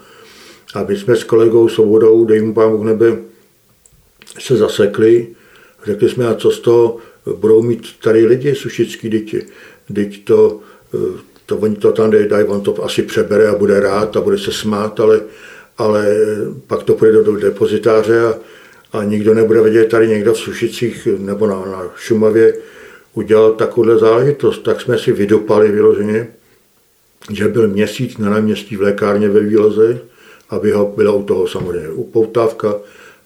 [0.74, 3.18] A my jsme s kolegou Svobodou, dej mu pán nebe,
[4.40, 5.28] se zasekli.
[5.86, 6.98] Řekli jsme, a co z toho
[7.36, 9.46] budou mít tady lidi sušický děti.
[9.96, 10.60] Teď to,
[11.46, 14.52] to, oni to tam dají, on to asi přebere a bude rád a bude se
[14.52, 15.22] smát, ale,
[15.78, 16.16] ale
[16.68, 18.36] pak to půjde do depozitáře a,
[18.92, 22.54] a nikdo nebude vědět, tady někdo v Sušicích nebo na, na Šumavě
[23.14, 24.64] udělal takovouhle záležitost.
[24.64, 26.28] Tak jsme si vydopali vyloženě,
[27.32, 30.02] že byl měsíc na náměstí v lékárně ve Výloze
[30.52, 32.76] aby ho byla u toho samozřejmě upoutávka,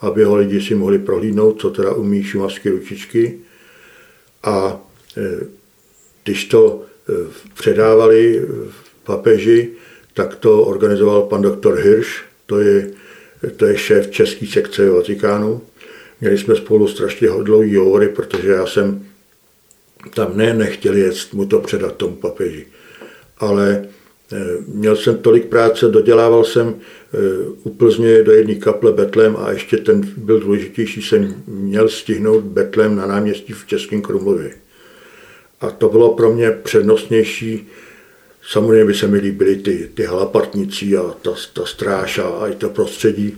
[0.01, 3.39] aby ho lidi si mohli prohlídnout, co teda umí šumavské ručičky.
[4.43, 4.81] A
[5.17, 5.45] e,
[6.23, 7.13] když to e,
[7.53, 8.47] předávali
[9.03, 9.69] papeži,
[10.13, 12.09] tak to organizoval pan doktor Hirsch,
[12.45, 12.91] to je,
[13.57, 15.61] to je šéf české sekce Vatikánu.
[16.21, 19.05] Měli jsme spolu strašně dlouhý hovory, protože já jsem
[20.13, 22.67] tam ne nechtěl jet mu to předat tomu papeži,
[23.37, 23.87] ale
[24.67, 26.75] měl jsem tolik práce, dodělával jsem
[27.13, 27.17] eh,
[27.63, 32.95] u Plzně do jedné kaple Betlem a ještě ten byl důležitější, jsem měl stihnout Betlem
[32.95, 34.51] na náměstí v Českém Krumlově.
[35.61, 37.67] A to bylo pro mě přednostnější.
[38.51, 42.55] Samozřejmě by se mi líbily ty, ty halapartnicí a ta, ta stráž a, a i
[42.55, 43.37] to prostředí,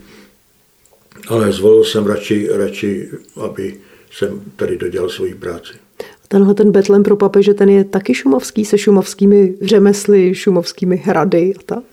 [1.28, 3.78] ale zvolil jsem radši, radši, aby
[4.12, 5.87] jsem tady dodělal svoji práci.
[6.27, 11.59] Tenhle ten Betlem pro papeže, ten je taky šumovský se šumovskými řemesly, šumovskými hrady a
[11.65, 11.83] tak?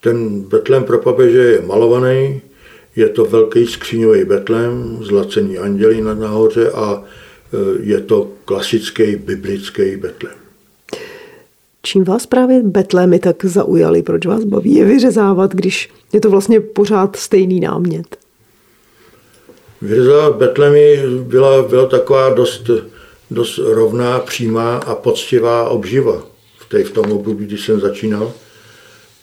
[0.00, 2.40] Ten Betlem pro papeže je malovaný,
[2.96, 9.96] je to velký skříňový Betlem, zlacený andělí na nahoře a e, je to klasický biblický
[9.96, 10.32] Betlem.
[11.82, 14.02] Čím vás právě Betlémy tak zaujaly?
[14.02, 18.16] Proč vás baví je vyřezávat, když je to vlastně pořád stejný námět?
[19.82, 22.70] Vyřezává Betlemy byla, byla taková dost,
[23.30, 26.22] dost rovná, přímá a poctivá obživa
[26.58, 28.32] v, té, v tom období, kdy jsem začínal.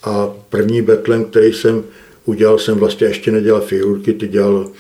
[0.04, 1.84] A první Betlem, který jsem
[2.26, 4.72] udělal, jsem vlastně ještě nedělal figurky, ty dělal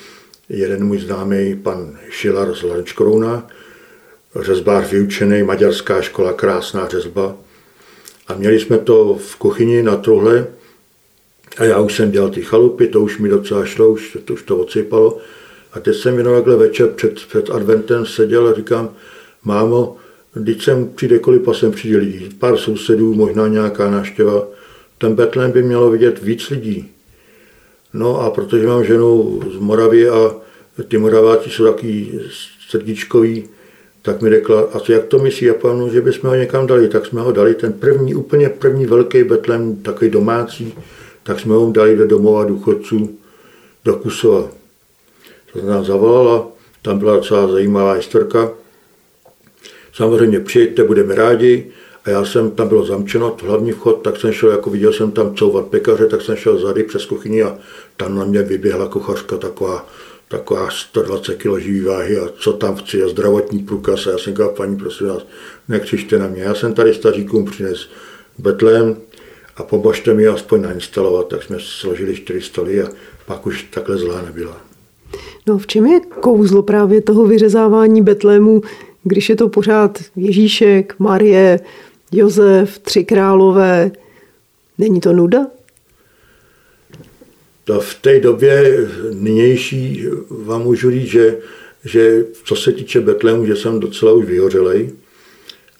[0.49, 3.47] jeden můj známý pan Šilar z Lančkrouna,
[4.41, 7.35] řezbář vyučený, maďarská škola, krásná řezba.
[8.27, 10.47] A měli jsme to v kuchyni na truhle
[11.57, 14.43] a já už jsem dělal ty chalupy, to už mi docela šlo, už to, už
[14.43, 15.17] to odsypalo.
[15.73, 18.89] A teď jsem jenom takhle večer před, před adventem seděl a říkám,
[19.47, 19.95] mámo,
[20.33, 24.47] když sem přijde kolik sem přijde lidí, pár sousedů, možná nějaká návštěva,
[24.97, 26.91] ten Betlém by mělo vidět víc lidí.
[27.93, 30.35] No a protože mám ženu z Moravy a
[30.87, 32.19] ty Moraváci jsou taky
[32.69, 33.49] srdíčkoví,
[34.01, 37.05] tak mi řekla, a co, jak to myslí Japanu, že bychom ho někam dali, tak
[37.05, 40.73] jsme ho dali, ten první, úplně první velký betlem, takový domácí,
[41.23, 43.17] tak jsme ho dali do domova důchodců,
[43.85, 44.47] do Kusova.
[45.53, 46.47] To nás zavolala,
[46.81, 48.51] tam byla docela zajímavá historka.
[49.97, 51.71] Samozřejmě přijďte, budeme rádi.
[52.05, 55.35] A já jsem, tam bylo zamčeno, hlavní vchod, tak jsem šel, jako viděl jsem tam
[55.35, 57.57] couvat pekaře, tak jsem šel zady přes kuchyni a
[57.97, 59.87] tam na mě vyběhla kuchařka taková
[60.27, 64.07] taková 120 kg živý váhy a co tam chci a zdravotní průkaz.
[64.07, 65.25] A já jsem říkal, paní, prosím vás,
[65.67, 66.41] nekřičte na mě.
[66.41, 67.89] Já jsem tady staříkům přines
[68.37, 68.97] betlem
[69.55, 71.27] a pobožte mi aspoň nainstalovat.
[71.27, 72.87] Tak jsme složili čtyři stoly a
[73.25, 74.61] pak už takhle zlá nebyla.
[75.47, 78.61] No v čem je kouzlo právě toho vyřezávání betlému,
[79.07, 81.59] když je to pořád Ježíšek, Marie,
[82.11, 83.91] Josef, tři králové?
[84.77, 85.47] Není to nuda?
[87.63, 91.37] To v té době nynější vám můžu říct, že,
[91.85, 94.89] že co se týče Betlému, že jsem docela už vyhořelej,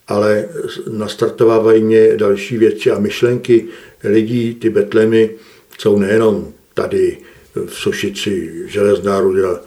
[0.08, 0.50] ale
[0.92, 3.66] nastartovávají mě další věci a myšlenky
[4.04, 5.30] lidí, ty Betlémy
[5.78, 7.18] jsou nejenom tady
[7.66, 9.60] v Sošici, Železná ruda,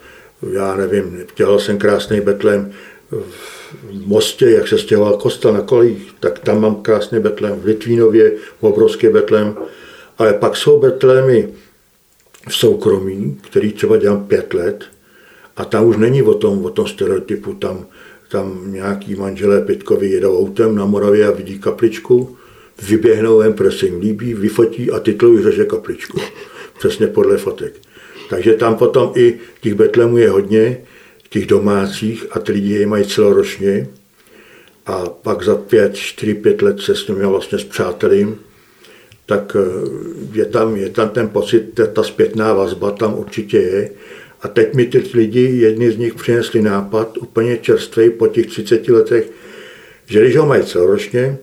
[0.52, 2.72] já nevím, dělal jsem krásný Betlém
[3.10, 8.32] v Mostě, jak se stěhoval kostel na kolích, tak tam mám krásný Betlém, v Litvínově
[8.60, 9.56] obrovský Betlém,
[10.18, 11.48] ale pak jsou Betlémy
[12.48, 14.84] v soukromí, který třeba dělám pět let,
[15.56, 17.86] a tam už není o tom, o tom stereotypu, tam,
[18.28, 22.36] tam nějaký manželé Pitkovi jedou autem na Moravě a vidí kapličku,
[22.88, 26.20] vyběhnou jen, protože se jim líbí, vyfotí a titulují vyřeže kapličku.
[26.78, 27.74] Přesně podle fotek.
[28.30, 30.78] Takže tam potom i těch betlemů je hodně,
[31.30, 33.88] těch domácích a ty lidi je mají celoročně.
[34.86, 38.38] A pak za pět, čtyři, pět let se s nimi vlastně s přátelím
[39.30, 39.62] tak eh,
[40.32, 43.90] je tam, je tam ten pocit, ta, zpětná vazba tam určitě je.
[44.42, 48.88] A teď mi ty lidi, jedni z nich přinesli nápad úplně čerstvý po těch 30
[48.88, 49.30] letech,
[50.06, 51.38] že když ho mají celoročně,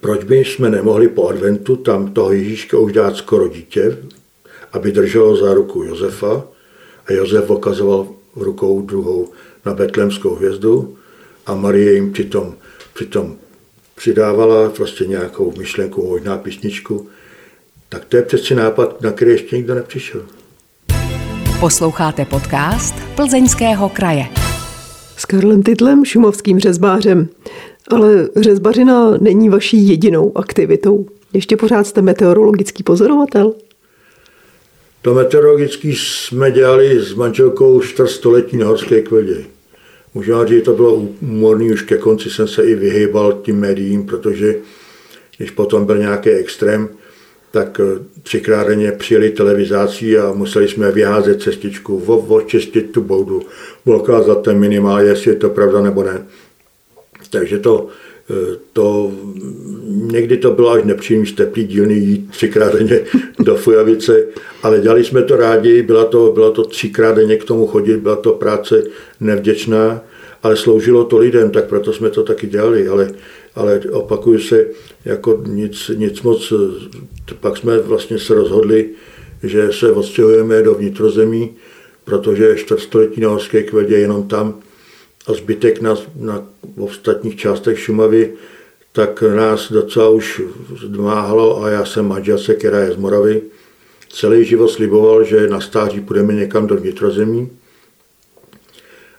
[0.00, 3.96] proč by jsme nemohli po adventu tam toho Ježíška už dát skoro dítě,
[4.72, 6.44] aby drželo za ruku Josefa
[7.06, 8.08] a Josef okazoval
[8.40, 9.28] rukou druhou
[9.66, 10.96] na betlemskou hvězdu
[11.46, 12.54] a Marie jim přitom,
[12.94, 13.36] přitom
[13.96, 17.08] přidávala prostě nějakou myšlenku, možná písničku,
[17.88, 20.22] tak to je přeci nápad, na který ještě nikdo nepřišel.
[21.60, 24.26] Posloucháte podcast Plzeňského kraje.
[25.16, 27.28] S Karlem Titlem, šumovským řezbářem.
[27.90, 31.06] Ale řezbařina není vaší jedinou aktivitou.
[31.32, 33.54] Ještě pořád jste meteorologický pozorovatel?
[35.02, 39.44] To meteorologický jsme dělali s manželkou čtvrtstoletí na Horské kvědě.
[40.14, 44.54] Možná, že to bylo úmorný, už ke konci jsem se i vyhýbal tím médiím, protože
[45.36, 46.88] když potom byl nějaký extrém,
[47.50, 53.42] tak eh, třikrát denně přijeli televizací a museli jsme vyházet cestičku, očistit tu boudu,
[53.84, 56.26] okázat ten minimál, jestli je to pravda nebo ne.
[57.30, 57.88] Takže to,
[58.72, 59.12] to
[60.12, 60.82] někdy to bylo až
[61.24, 63.00] z teplý dílny jít třikrát denně
[63.38, 64.24] do Fujavice,
[64.62, 68.16] ale dělali jsme to rádi, byla to, byla to třikrát denně k tomu chodit, byla
[68.16, 68.82] to práce
[69.20, 70.00] nevděčná,
[70.42, 73.10] ale sloužilo to lidem, tak proto jsme to taky dělali, ale,
[73.54, 74.66] ale opakuju se,
[75.04, 76.52] jako nic, nic moc,
[77.40, 78.90] pak jsme vlastně se rozhodli,
[79.42, 81.56] že se odstěhujeme do vnitrozemí,
[82.04, 84.60] protože čtvrtstoletí na Horské kvedě jenom tam
[85.26, 86.46] a zbytek na, na
[86.78, 88.32] ostatních částech Šumavy,
[88.92, 90.42] tak nás docela už
[90.86, 93.42] dmáhalo a já jsem manželce, která je z Moravy.
[94.08, 97.50] Celý život sliboval, že na stáří půjdeme někam do vnitrozemí.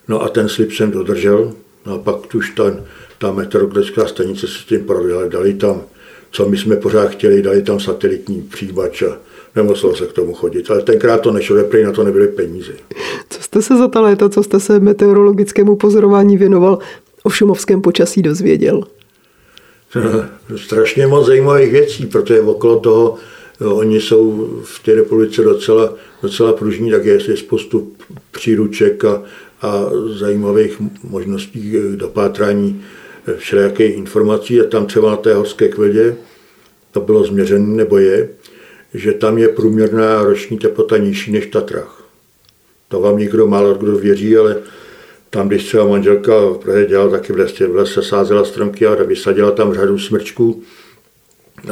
[0.08, 1.54] No a ten slib jsem dodržel.
[1.86, 2.64] No a pak už ta,
[3.18, 5.84] ta meteorologická stanice se s tím prodala, dali tam,
[6.32, 9.18] co my jsme pořád chtěli, dali tam satelitní přijímač a
[9.56, 10.72] nemuselo se k tomu chodit.
[10.72, 12.74] Ale tenkrát to nešlo, prý na to nebyly peníze.
[13.30, 16.80] Co jste se za ta léta, co jste se meteorologickému pozorování věnoval,
[17.24, 18.84] o šumovském počasí dozvěděl?
[20.56, 23.18] Strašně moc zajímavých věcí, protože okolo toho
[23.62, 27.92] No, oni jsou v té republice docela, docela pružní, tak je, spoustu
[28.32, 29.24] příruček a,
[29.62, 29.86] a
[30.20, 32.84] zajímavých možností dopátrání
[33.38, 34.62] všelijakých informací.
[34.62, 36.16] A tam třeba na té horské kvedě,
[36.92, 38.30] to bylo změřené nebo je,
[38.94, 42.01] že tam je průměrná roční teplota nižší než v Tatrách.
[42.92, 44.58] To vám nikdo málo kdo věří, ale
[45.30, 49.04] tam, když třeba manželka v Praze dělala taky v lese, v lese sázela stromky a
[49.04, 50.64] vysadila tam řadu smrčků,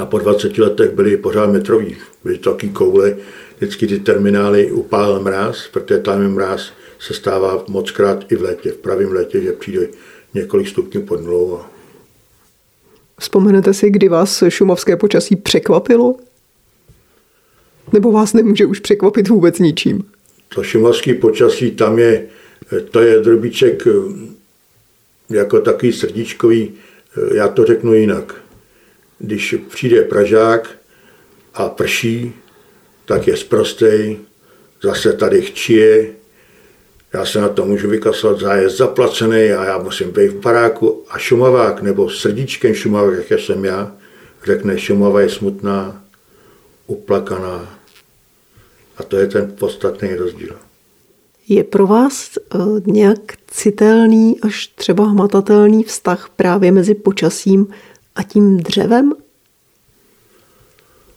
[0.01, 1.97] a po 20 letech byly pořád metrový.
[2.23, 3.15] Byly to taky koule,
[3.57, 8.71] vždycky ty terminály upálil mráz, protože tam mráz se stává moc krát i v létě,
[8.71, 9.87] v pravém létě, že přijde
[10.33, 11.59] několik stupňů pod nulou.
[13.19, 16.15] Vzpomenete si, kdy vás šumavské počasí překvapilo?
[17.93, 20.03] Nebo vás nemůže už překvapit vůbec ničím?
[20.49, 22.27] To šumavské počasí, tam je,
[22.91, 23.87] to je drobíček
[25.29, 26.73] jako takový srdíčkový,
[27.33, 28.35] já to řeknu jinak.
[29.19, 30.69] Když přijde Pražák
[31.53, 32.33] a prší,
[33.05, 34.17] tak je zprostej,
[34.83, 36.07] zase tady chčije,
[37.13, 41.17] já se na to můžu vykaslat, zájezd zaplacený a já musím být v paráku a
[41.19, 43.95] Šumavák nebo srdíčkem Šumavák, jak jsem já,
[44.45, 46.03] řekne Šumava je smutná,
[46.87, 47.78] uplakaná.
[48.99, 50.55] A to je ten podstatný rozdíl.
[51.47, 57.67] Je pro vás eh, nějak citelný až třeba hmatatelný vztah právě mezi počasím
[58.15, 59.13] a tím dřevem?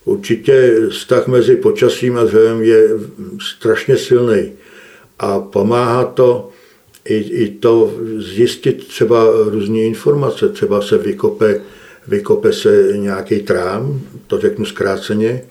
[0.05, 2.88] Určitě vztah mezi počasím a dřevem je
[3.40, 4.53] strašně silný
[5.18, 6.51] a pomáhá to
[7.05, 10.49] i, i to zjistit třeba různé informace.
[10.49, 11.61] Třeba se vykope,
[12.09, 15.45] vykope se nějaký trám, to řeknu zkráceně,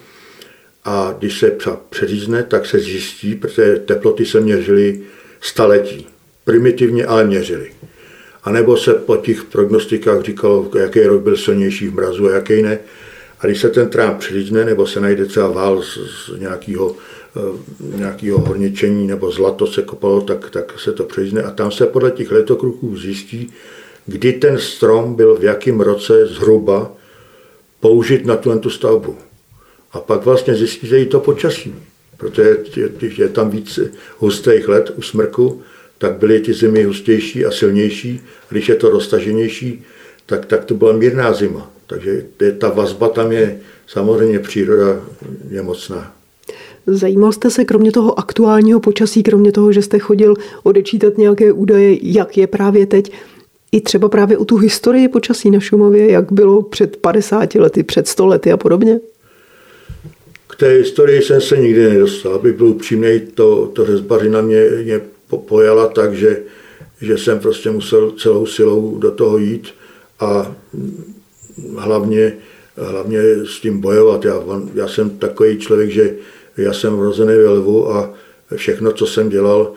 [0.85, 1.57] a když se
[1.89, 5.01] přeřízne, tak se zjistí, protože teploty se měřily
[5.41, 6.07] staletí.
[6.45, 7.71] Primitivně, ale měřily.
[8.43, 12.61] A nebo se po těch prognostikách říkalo, jaký rok byl silnější v mrazu a jaký
[12.61, 12.79] ne.
[13.39, 16.95] A když se ten trám přilízne, nebo se najde třeba vál z, z nějakého,
[17.37, 21.85] eh, nějakého horničení nebo zlato se kopalo, tak, tak se to přilízne a tam se
[21.85, 23.53] podle těch letokruků zjistí,
[24.05, 26.91] kdy ten strom byl v jakém roce zhruba
[27.79, 29.17] použit na tu stavbu.
[29.93, 31.75] A pak vlastně zjistíte i to počasí,
[32.17, 33.79] protože je, je tam víc
[34.17, 35.61] hustých let u smrku,
[35.97, 38.21] tak byly ty zimy hustější a silnější.
[38.49, 39.83] Když je to roztaženější,
[40.25, 41.71] tak, tak to byla mírná zima.
[41.87, 42.25] Takže
[42.57, 45.01] ta vazba tam je, samozřejmě příroda
[45.49, 46.13] je mocná.
[46.87, 51.97] Zajímal jste se kromě toho aktuálního počasí, kromě toho, že jste chodil odečítat nějaké údaje,
[52.01, 53.11] jak je právě teď,
[53.71, 58.07] i třeba právě o tu historii počasí na Šumavě, jak bylo před 50 lety, před
[58.07, 58.99] 100 lety a podobně?
[60.61, 62.35] Té historii jsem se nikdy nedostal.
[62.35, 65.01] Abych byl upřímný, to, to řezbařina mě, mě
[65.47, 66.41] pojala tak, že,
[67.01, 69.67] že jsem prostě musel celou silou do toho jít
[70.19, 70.55] a
[71.77, 72.33] hlavně,
[72.77, 74.25] hlavně s tím bojovat.
[74.25, 74.43] Já,
[74.73, 76.15] já jsem takový člověk, že
[76.57, 78.13] já jsem vrozený ve lvu a
[78.55, 79.73] všechno, co jsem dělal,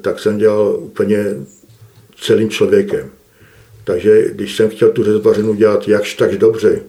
[0.00, 1.24] tak jsem dělal úplně
[2.20, 3.10] celým člověkem.
[3.84, 6.82] Takže když jsem chtěl tu řezbařinu dělat jakž tak dobře,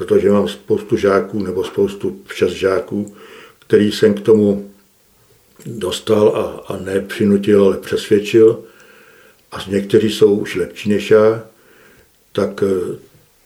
[0.00, 3.14] protože mám spoustu žáků nebo spoustu šest žáků,
[3.58, 4.70] který jsem k tomu
[5.66, 8.60] dostal a, a ne přinutil, ale přesvědčil,
[9.52, 11.42] a někteří jsou už lepší než já,
[12.32, 12.96] tak eh,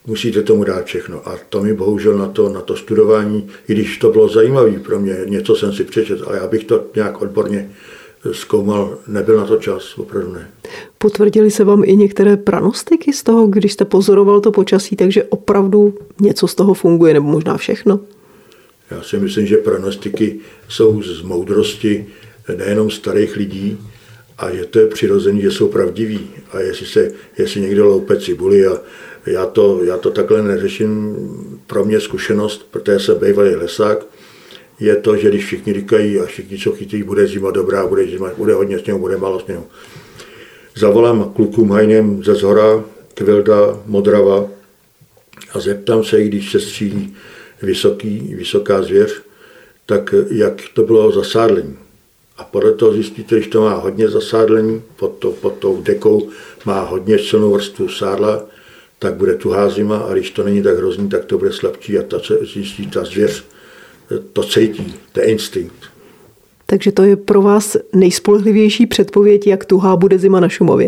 [0.05, 1.27] musíte tomu dát všechno.
[1.27, 4.99] A to mi bohužel na to, na to studování, i když to bylo zajímavé pro
[4.99, 7.71] mě, něco jsem si přečetl, ale abych to nějak odborně
[8.31, 10.51] zkoumal, nebyl na to čas, opravdu ne.
[10.97, 15.97] Potvrdili se vám i některé pranostiky z toho, když jste pozoroval to počasí, takže opravdu
[16.21, 17.99] něco z toho funguje, nebo možná všechno?
[18.91, 22.07] Já si myslím, že pronostiky jsou z moudrosti
[22.57, 23.77] nejenom starých lidí,
[24.37, 26.29] a že to je přirozený, že jsou pravdiví.
[26.51, 28.81] A jestli, se, jestli někdo loupe cibuli a
[29.25, 31.15] já to, já to takhle neřeším,
[31.67, 34.05] pro mě zkušenost, protože jsem bývalý lesák,
[34.79, 38.31] je to, že když všichni říkají a všichni, co chytí, bude zima dobrá, bude, zima,
[38.37, 39.67] bude hodně sněhu, bude málo sněhu.
[40.75, 42.83] Zavolám klukům hajnem ze zhora,
[43.13, 44.47] Kvilda, Modrava
[45.53, 47.15] a zeptám se, když se střílí
[47.61, 49.21] vysoký, vysoká zvěř,
[49.85, 51.77] tak jak to bylo zasádlení.
[52.37, 56.29] A podle toho zjistíte, když to má hodně zasádlení, pod, to, pod tou dekou
[56.65, 58.45] má hodně silnou vrstvu sádla,
[58.99, 62.03] tak bude tuhá zima a když to není tak hrozný, tak to bude slabší a
[62.03, 63.45] ta, zjistí ta zvěř,
[64.33, 65.95] to cítí, to je instinkt.
[66.65, 70.87] Takže to je pro vás nejspolehlivější předpověď, jak tuhá bude zima na Šumově?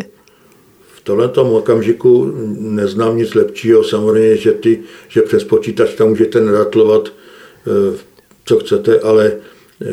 [0.95, 3.83] V tomto okamžiku neznám nic lepšího.
[3.83, 7.13] Samozřejmě, že, ty, že přes počítač tam můžete nadatlovat,
[7.67, 7.97] eh,
[8.45, 9.85] co chcete, ale eh,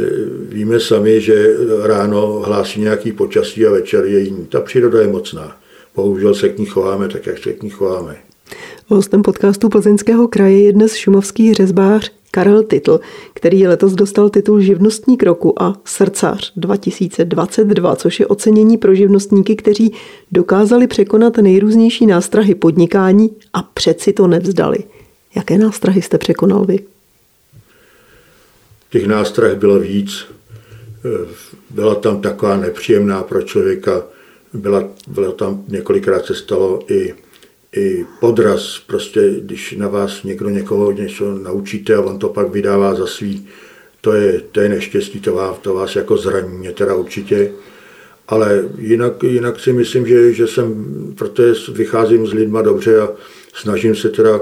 [0.49, 4.47] víme sami, že ráno hlásí nějaký počasí a večer je jiný.
[4.47, 5.57] Ta příroda je mocná.
[5.97, 8.16] Bohužel se k ní chováme tak, jak se k ní chováme.
[8.87, 13.01] Hostem podcastu Plzeňského kraje je dnes šumovský řezbář Karel Titl,
[13.35, 19.93] který letos dostal titul Živnostník roku a Srdcař 2022, což je ocenění pro živnostníky, kteří
[20.32, 24.78] dokázali překonat nejrůznější nástrahy podnikání a přeci to nevzdali.
[25.37, 26.78] Jaké nástrahy jste překonal vy?
[28.91, 30.26] Těch nástrah bylo víc.
[31.70, 34.03] Byla tam taková nepříjemná pro člověka.
[34.53, 37.14] Byla, byla tam několikrát se stalo i
[37.77, 42.95] i podraz, prostě když na vás někdo někoho něco naučíte a on to pak vydává
[42.95, 43.49] za svý,
[44.01, 47.53] to je, to je neštěstí, to vás, to vás jako zraní, mě teda určitě.
[48.29, 50.75] Ale jinak, jinak si myslím, že, že jsem,
[51.18, 53.09] protože vycházím s lidma dobře a
[53.55, 54.41] snažím se teda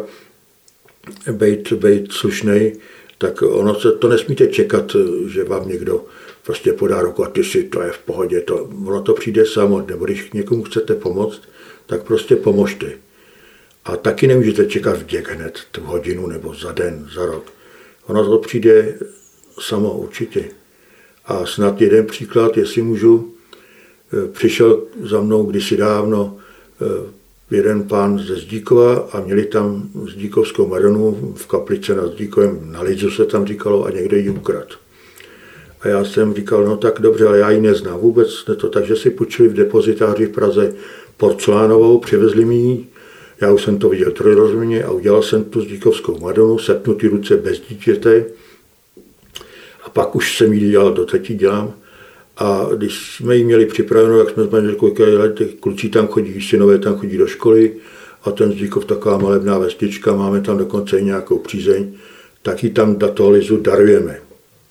[1.32, 2.76] být, být slušnej,
[3.18, 6.04] tak ono se, to nesmíte čekat, že vám někdo
[6.46, 9.84] prostě podá ruku a ty si, to je v pohodě, to, ono to přijde samo,
[9.88, 11.42] nebo když někomu chcete pomoct,
[11.86, 12.92] tak prostě pomožte.
[13.84, 17.44] A taky nemůžete čekat vděk hned tu hodinu nebo za den, za rok.
[18.06, 18.94] Ono to přijde
[19.60, 20.44] samo určitě.
[21.24, 23.34] A snad jeden příklad, jestli můžu,
[24.12, 26.36] e, přišel za mnou kdysi dávno
[26.80, 32.82] e, jeden pán ze Zdíkova a měli tam Zdíkovskou Madonu v kaplice nad Zdíkovem, na
[32.82, 34.66] Lidzu se tam říkalo a někde ji ukrad.
[35.80, 38.96] A já jsem říkal, no tak dobře, ale já ji neznám vůbec, ne to, takže
[38.96, 40.74] si půjčili v depozitáři v Praze
[41.16, 42.86] porcelánovou, přivezli mi ji
[43.42, 47.60] já už jsem to viděl trojrozměrně a udělal jsem tu Zdíkovskou Madonu, sepnutý ruce bez
[47.60, 48.24] dítěte.
[49.84, 51.74] A pak už jsem ji dělal, do třetí dělám.
[52.38, 54.90] A když jsme ji měli připravenou, jak jsme s manželkou
[55.34, 57.74] ty kluci tam chodí, synové tam chodí do školy
[58.24, 61.92] a ten Zdíkov taková malebná vestička, máme tam dokonce i nějakou přízeň,
[62.42, 64.20] tak ji tam datolizu darujeme.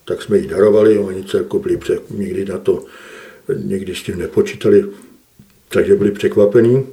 [0.06, 2.84] Tak jsme ji darovali, oni celku byli před, nikdy na to,
[3.56, 4.86] někdy s tím nepočítali,
[5.70, 6.86] takže byli překvapení.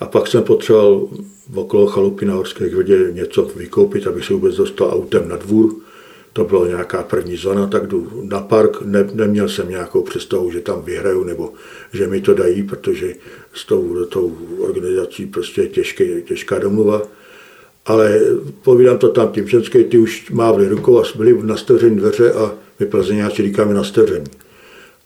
[0.00, 1.08] A pak jsem potřeboval
[1.54, 5.74] okolo chalupy na Horské hrodě něco vykoupit, abych se vůbec dostal autem na dvůr.
[6.32, 8.82] To byla nějaká první zóna, tak jdu na park.
[8.82, 11.52] Ne, neměl jsem nějakou představu, že tam vyhraju nebo
[11.92, 13.14] že mi to dají, protože
[13.54, 17.02] s tou, tou organizací prostě je těžké, těžká domluva.
[17.86, 18.20] Ale
[18.62, 22.86] povídám to tam, tím ženské ty už mávli rukou a byli nastavření dveře a my
[22.86, 24.26] plzeňáci říkáme nastavření.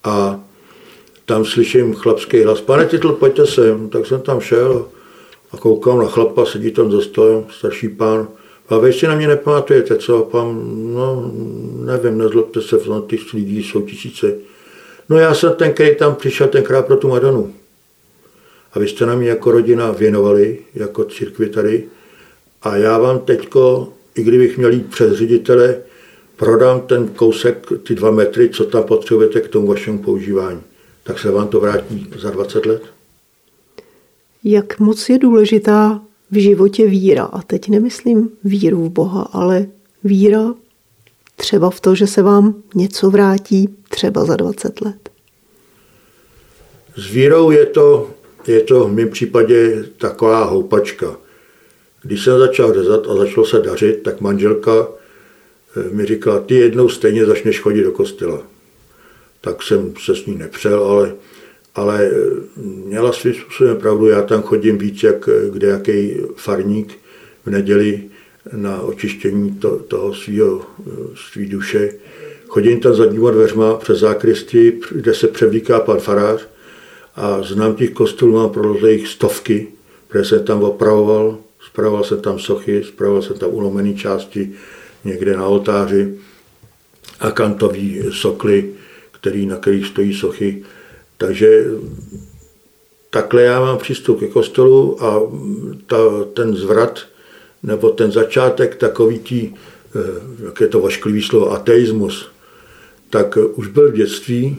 [0.05, 0.45] A
[1.25, 4.87] tam slyším chlapský hlas, pane Titl, pojďte sem, tak jsem tam šel
[5.53, 8.29] a koukám na chlapa, sedí tam za stolem, starší pán,
[8.69, 10.23] a vy si na mě nepamatujete, co?
[10.23, 10.63] Pan,
[10.95, 11.33] no,
[11.85, 14.35] nevím, nezlobte se, v těch lidí jsou tisíce.
[15.09, 17.55] No já jsem ten, který tam přišel tenkrát pro tu Madonu.
[18.73, 21.85] A vy jste na mě jako rodina věnovali, jako církvi tady.
[22.63, 25.77] A já vám teďko, i kdybych měl jít přes ředitele,
[26.37, 30.61] prodám ten kousek, ty dva metry, co tam potřebujete k tomu vašemu používání
[31.05, 32.83] tak se vám to vrátí za 20 let.
[34.45, 36.01] Jak moc je důležitá
[36.31, 37.25] v životě víra?
[37.25, 39.67] A teď nemyslím víru v Boha, ale
[40.05, 40.55] víra
[41.37, 45.11] třeba v to, že se vám něco vrátí třeba za 20 let.
[46.97, 48.11] S vírou je to,
[48.47, 51.17] je to v mém případě taková houpačka.
[52.03, 54.89] Když jsem začal řezat a začalo se dařit, tak manželka
[55.77, 58.54] eh, mi říkala, ty jednou stejně začneš chodit do kostela
[59.45, 61.15] tak jsem se s ní nepřel, ale,
[61.75, 62.11] ale
[62.57, 66.99] měla svým způsobem pravdu, já tam chodím víc jak kde jaký farník
[67.47, 68.03] v neděli
[68.53, 70.63] na očištění to, toho svého
[71.15, 71.93] svý duše.
[72.47, 76.49] Chodím tam zadníma dveřma přes zákristy, kde se převlíká pan farář
[77.17, 79.69] a znám těch kostelů, mám prolezlých stovky,
[80.09, 81.39] protože jsem tam opravoval,
[81.71, 84.53] spravoval jsem tam sochy, spravoval jsem tam ulomené části
[85.05, 86.15] někde na oltáři
[87.21, 88.71] a kantový sokly,
[89.25, 90.63] který, na kterých stojí sochy.
[91.17, 91.65] Takže
[93.11, 95.33] takhle já mám přístup ke kostelu a
[95.87, 95.97] ta,
[96.35, 97.01] ten zvrat
[97.63, 99.55] nebo ten začátek takový tí,
[99.97, 102.29] eh, jak je to vašklivý slovo, ateismus,
[103.11, 104.57] tak už byl v dětství,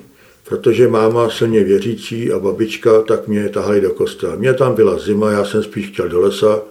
[0.49, 4.36] protože máma silně věřící a babička, tak mě tahali do kostela.
[4.36, 6.61] Mě tam byla zima, já jsem spíš chtěl do lesa,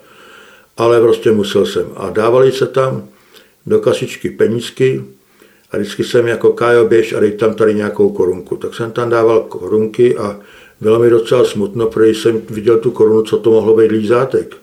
[0.76, 1.86] ale prostě musel jsem.
[1.96, 3.08] A dávali se tam
[3.66, 5.14] do kasičky penízky,
[5.74, 8.56] a vždycky jsem jako Kájo běž a dej tam tady nějakou korunku.
[8.56, 10.40] Tak jsem tam dával korunky a
[10.80, 14.56] bylo mi docela smutno, protože jsem viděl tu korunu, co to mohlo být lízátek.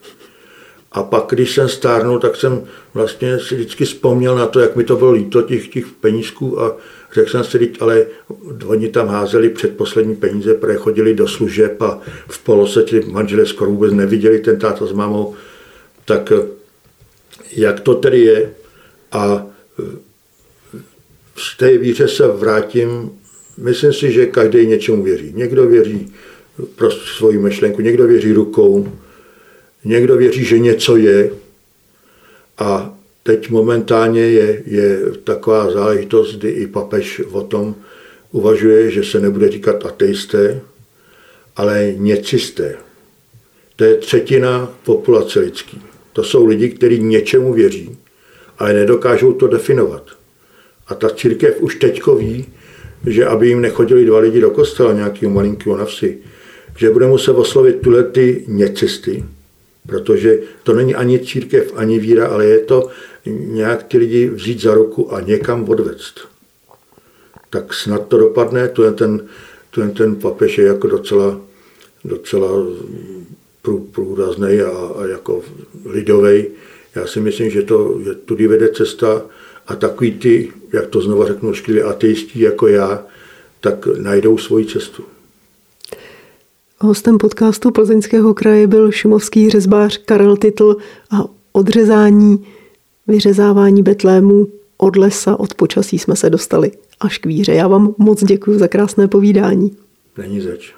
[0.91, 4.83] A pak, když jsem stárnul, tak jsem vlastně si vždycky vzpomněl na to, jak mi
[4.83, 6.75] to bylo líto těch, těch penízků a
[7.13, 8.05] řekl jsem si, ale
[8.65, 13.71] oni tam házeli předposlední peníze, protože chodili do služeb a v polose ti manželé skoro
[13.71, 15.35] vůbec neviděli ten táta s mámou.
[16.05, 16.33] Tak
[17.51, 18.53] jak to tedy je?
[19.11, 19.45] A
[21.35, 23.11] z té víře se vrátím.
[23.57, 25.33] Myslím si, že každý něčemu věří.
[25.35, 26.13] Někdo věří
[26.75, 28.91] pro svoji myšlenku, někdo věří rukou,
[29.85, 31.31] někdo věří, že něco je.
[32.57, 37.75] A teď momentálně je, je taková záležitost, kdy i papež o tom
[38.31, 40.61] uvažuje, že se nebude říkat ateisté,
[41.55, 42.75] ale něcisté.
[43.75, 45.81] To je třetina populace lidský.
[46.13, 47.97] To jsou lidi, kteří něčemu věří,
[48.57, 50.03] ale nedokážou to definovat.
[50.91, 52.45] A ta církev už teďko ví,
[53.07, 56.17] že aby jim nechodili dva lidi do kostela nějakého malinkého na vsi,
[56.77, 59.25] že bude muset oslovit tuhle ty něcisty,
[59.87, 62.89] protože to není ani církev, ani víra, ale je to
[63.25, 66.27] nějak ty lidi vzít za ruku a někam odvést.
[67.49, 69.25] Tak snad to dopadne, to je ten,
[69.71, 71.41] to je ten papež je jako docela,
[72.05, 72.49] docela
[73.91, 75.41] průrazný a, a jako
[75.85, 76.45] lidový.
[76.95, 79.21] Já si myslím, že to že tudy vede cesta
[79.67, 83.05] a takový ty, jak to znovu řeknu, škliví ateistí jako já,
[83.61, 85.03] tak najdou svoji cestu.
[86.79, 90.77] Hostem podcastu Plzeňského kraje byl šumovský řezbář Karel Titl
[91.11, 92.45] a odřezání,
[93.07, 97.53] vyřezávání betlémů od lesa, od počasí jsme se dostali až k víře.
[97.53, 99.77] Já vám moc děkuji za krásné povídání.
[100.17, 100.73] Není zač.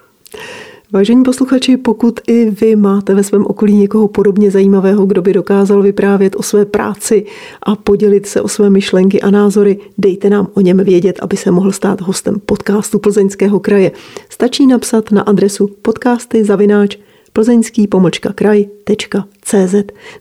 [0.94, 5.82] Vážení posluchači, pokud i vy máte ve svém okolí někoho podobně zajímavého, kdo by dokázal
[5.82, 7.26] vyprávět o své práci
[7.64, 11.52] a podělit se o své myšlenky a názory, dejte nám o něm vědět, aby se
[11.52, 13.92] mohl stát hostem podcastu Plzeňského kraje.
[14.30, 16.98] Stačí napsat na adresu podcasty zavináč
[17.34, 17.88] plzeňský
[18.36, 19.76] kraj.cz.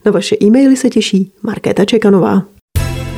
[0.05, 2.52] Na vaše e-maily se těší Markéta Čekanová.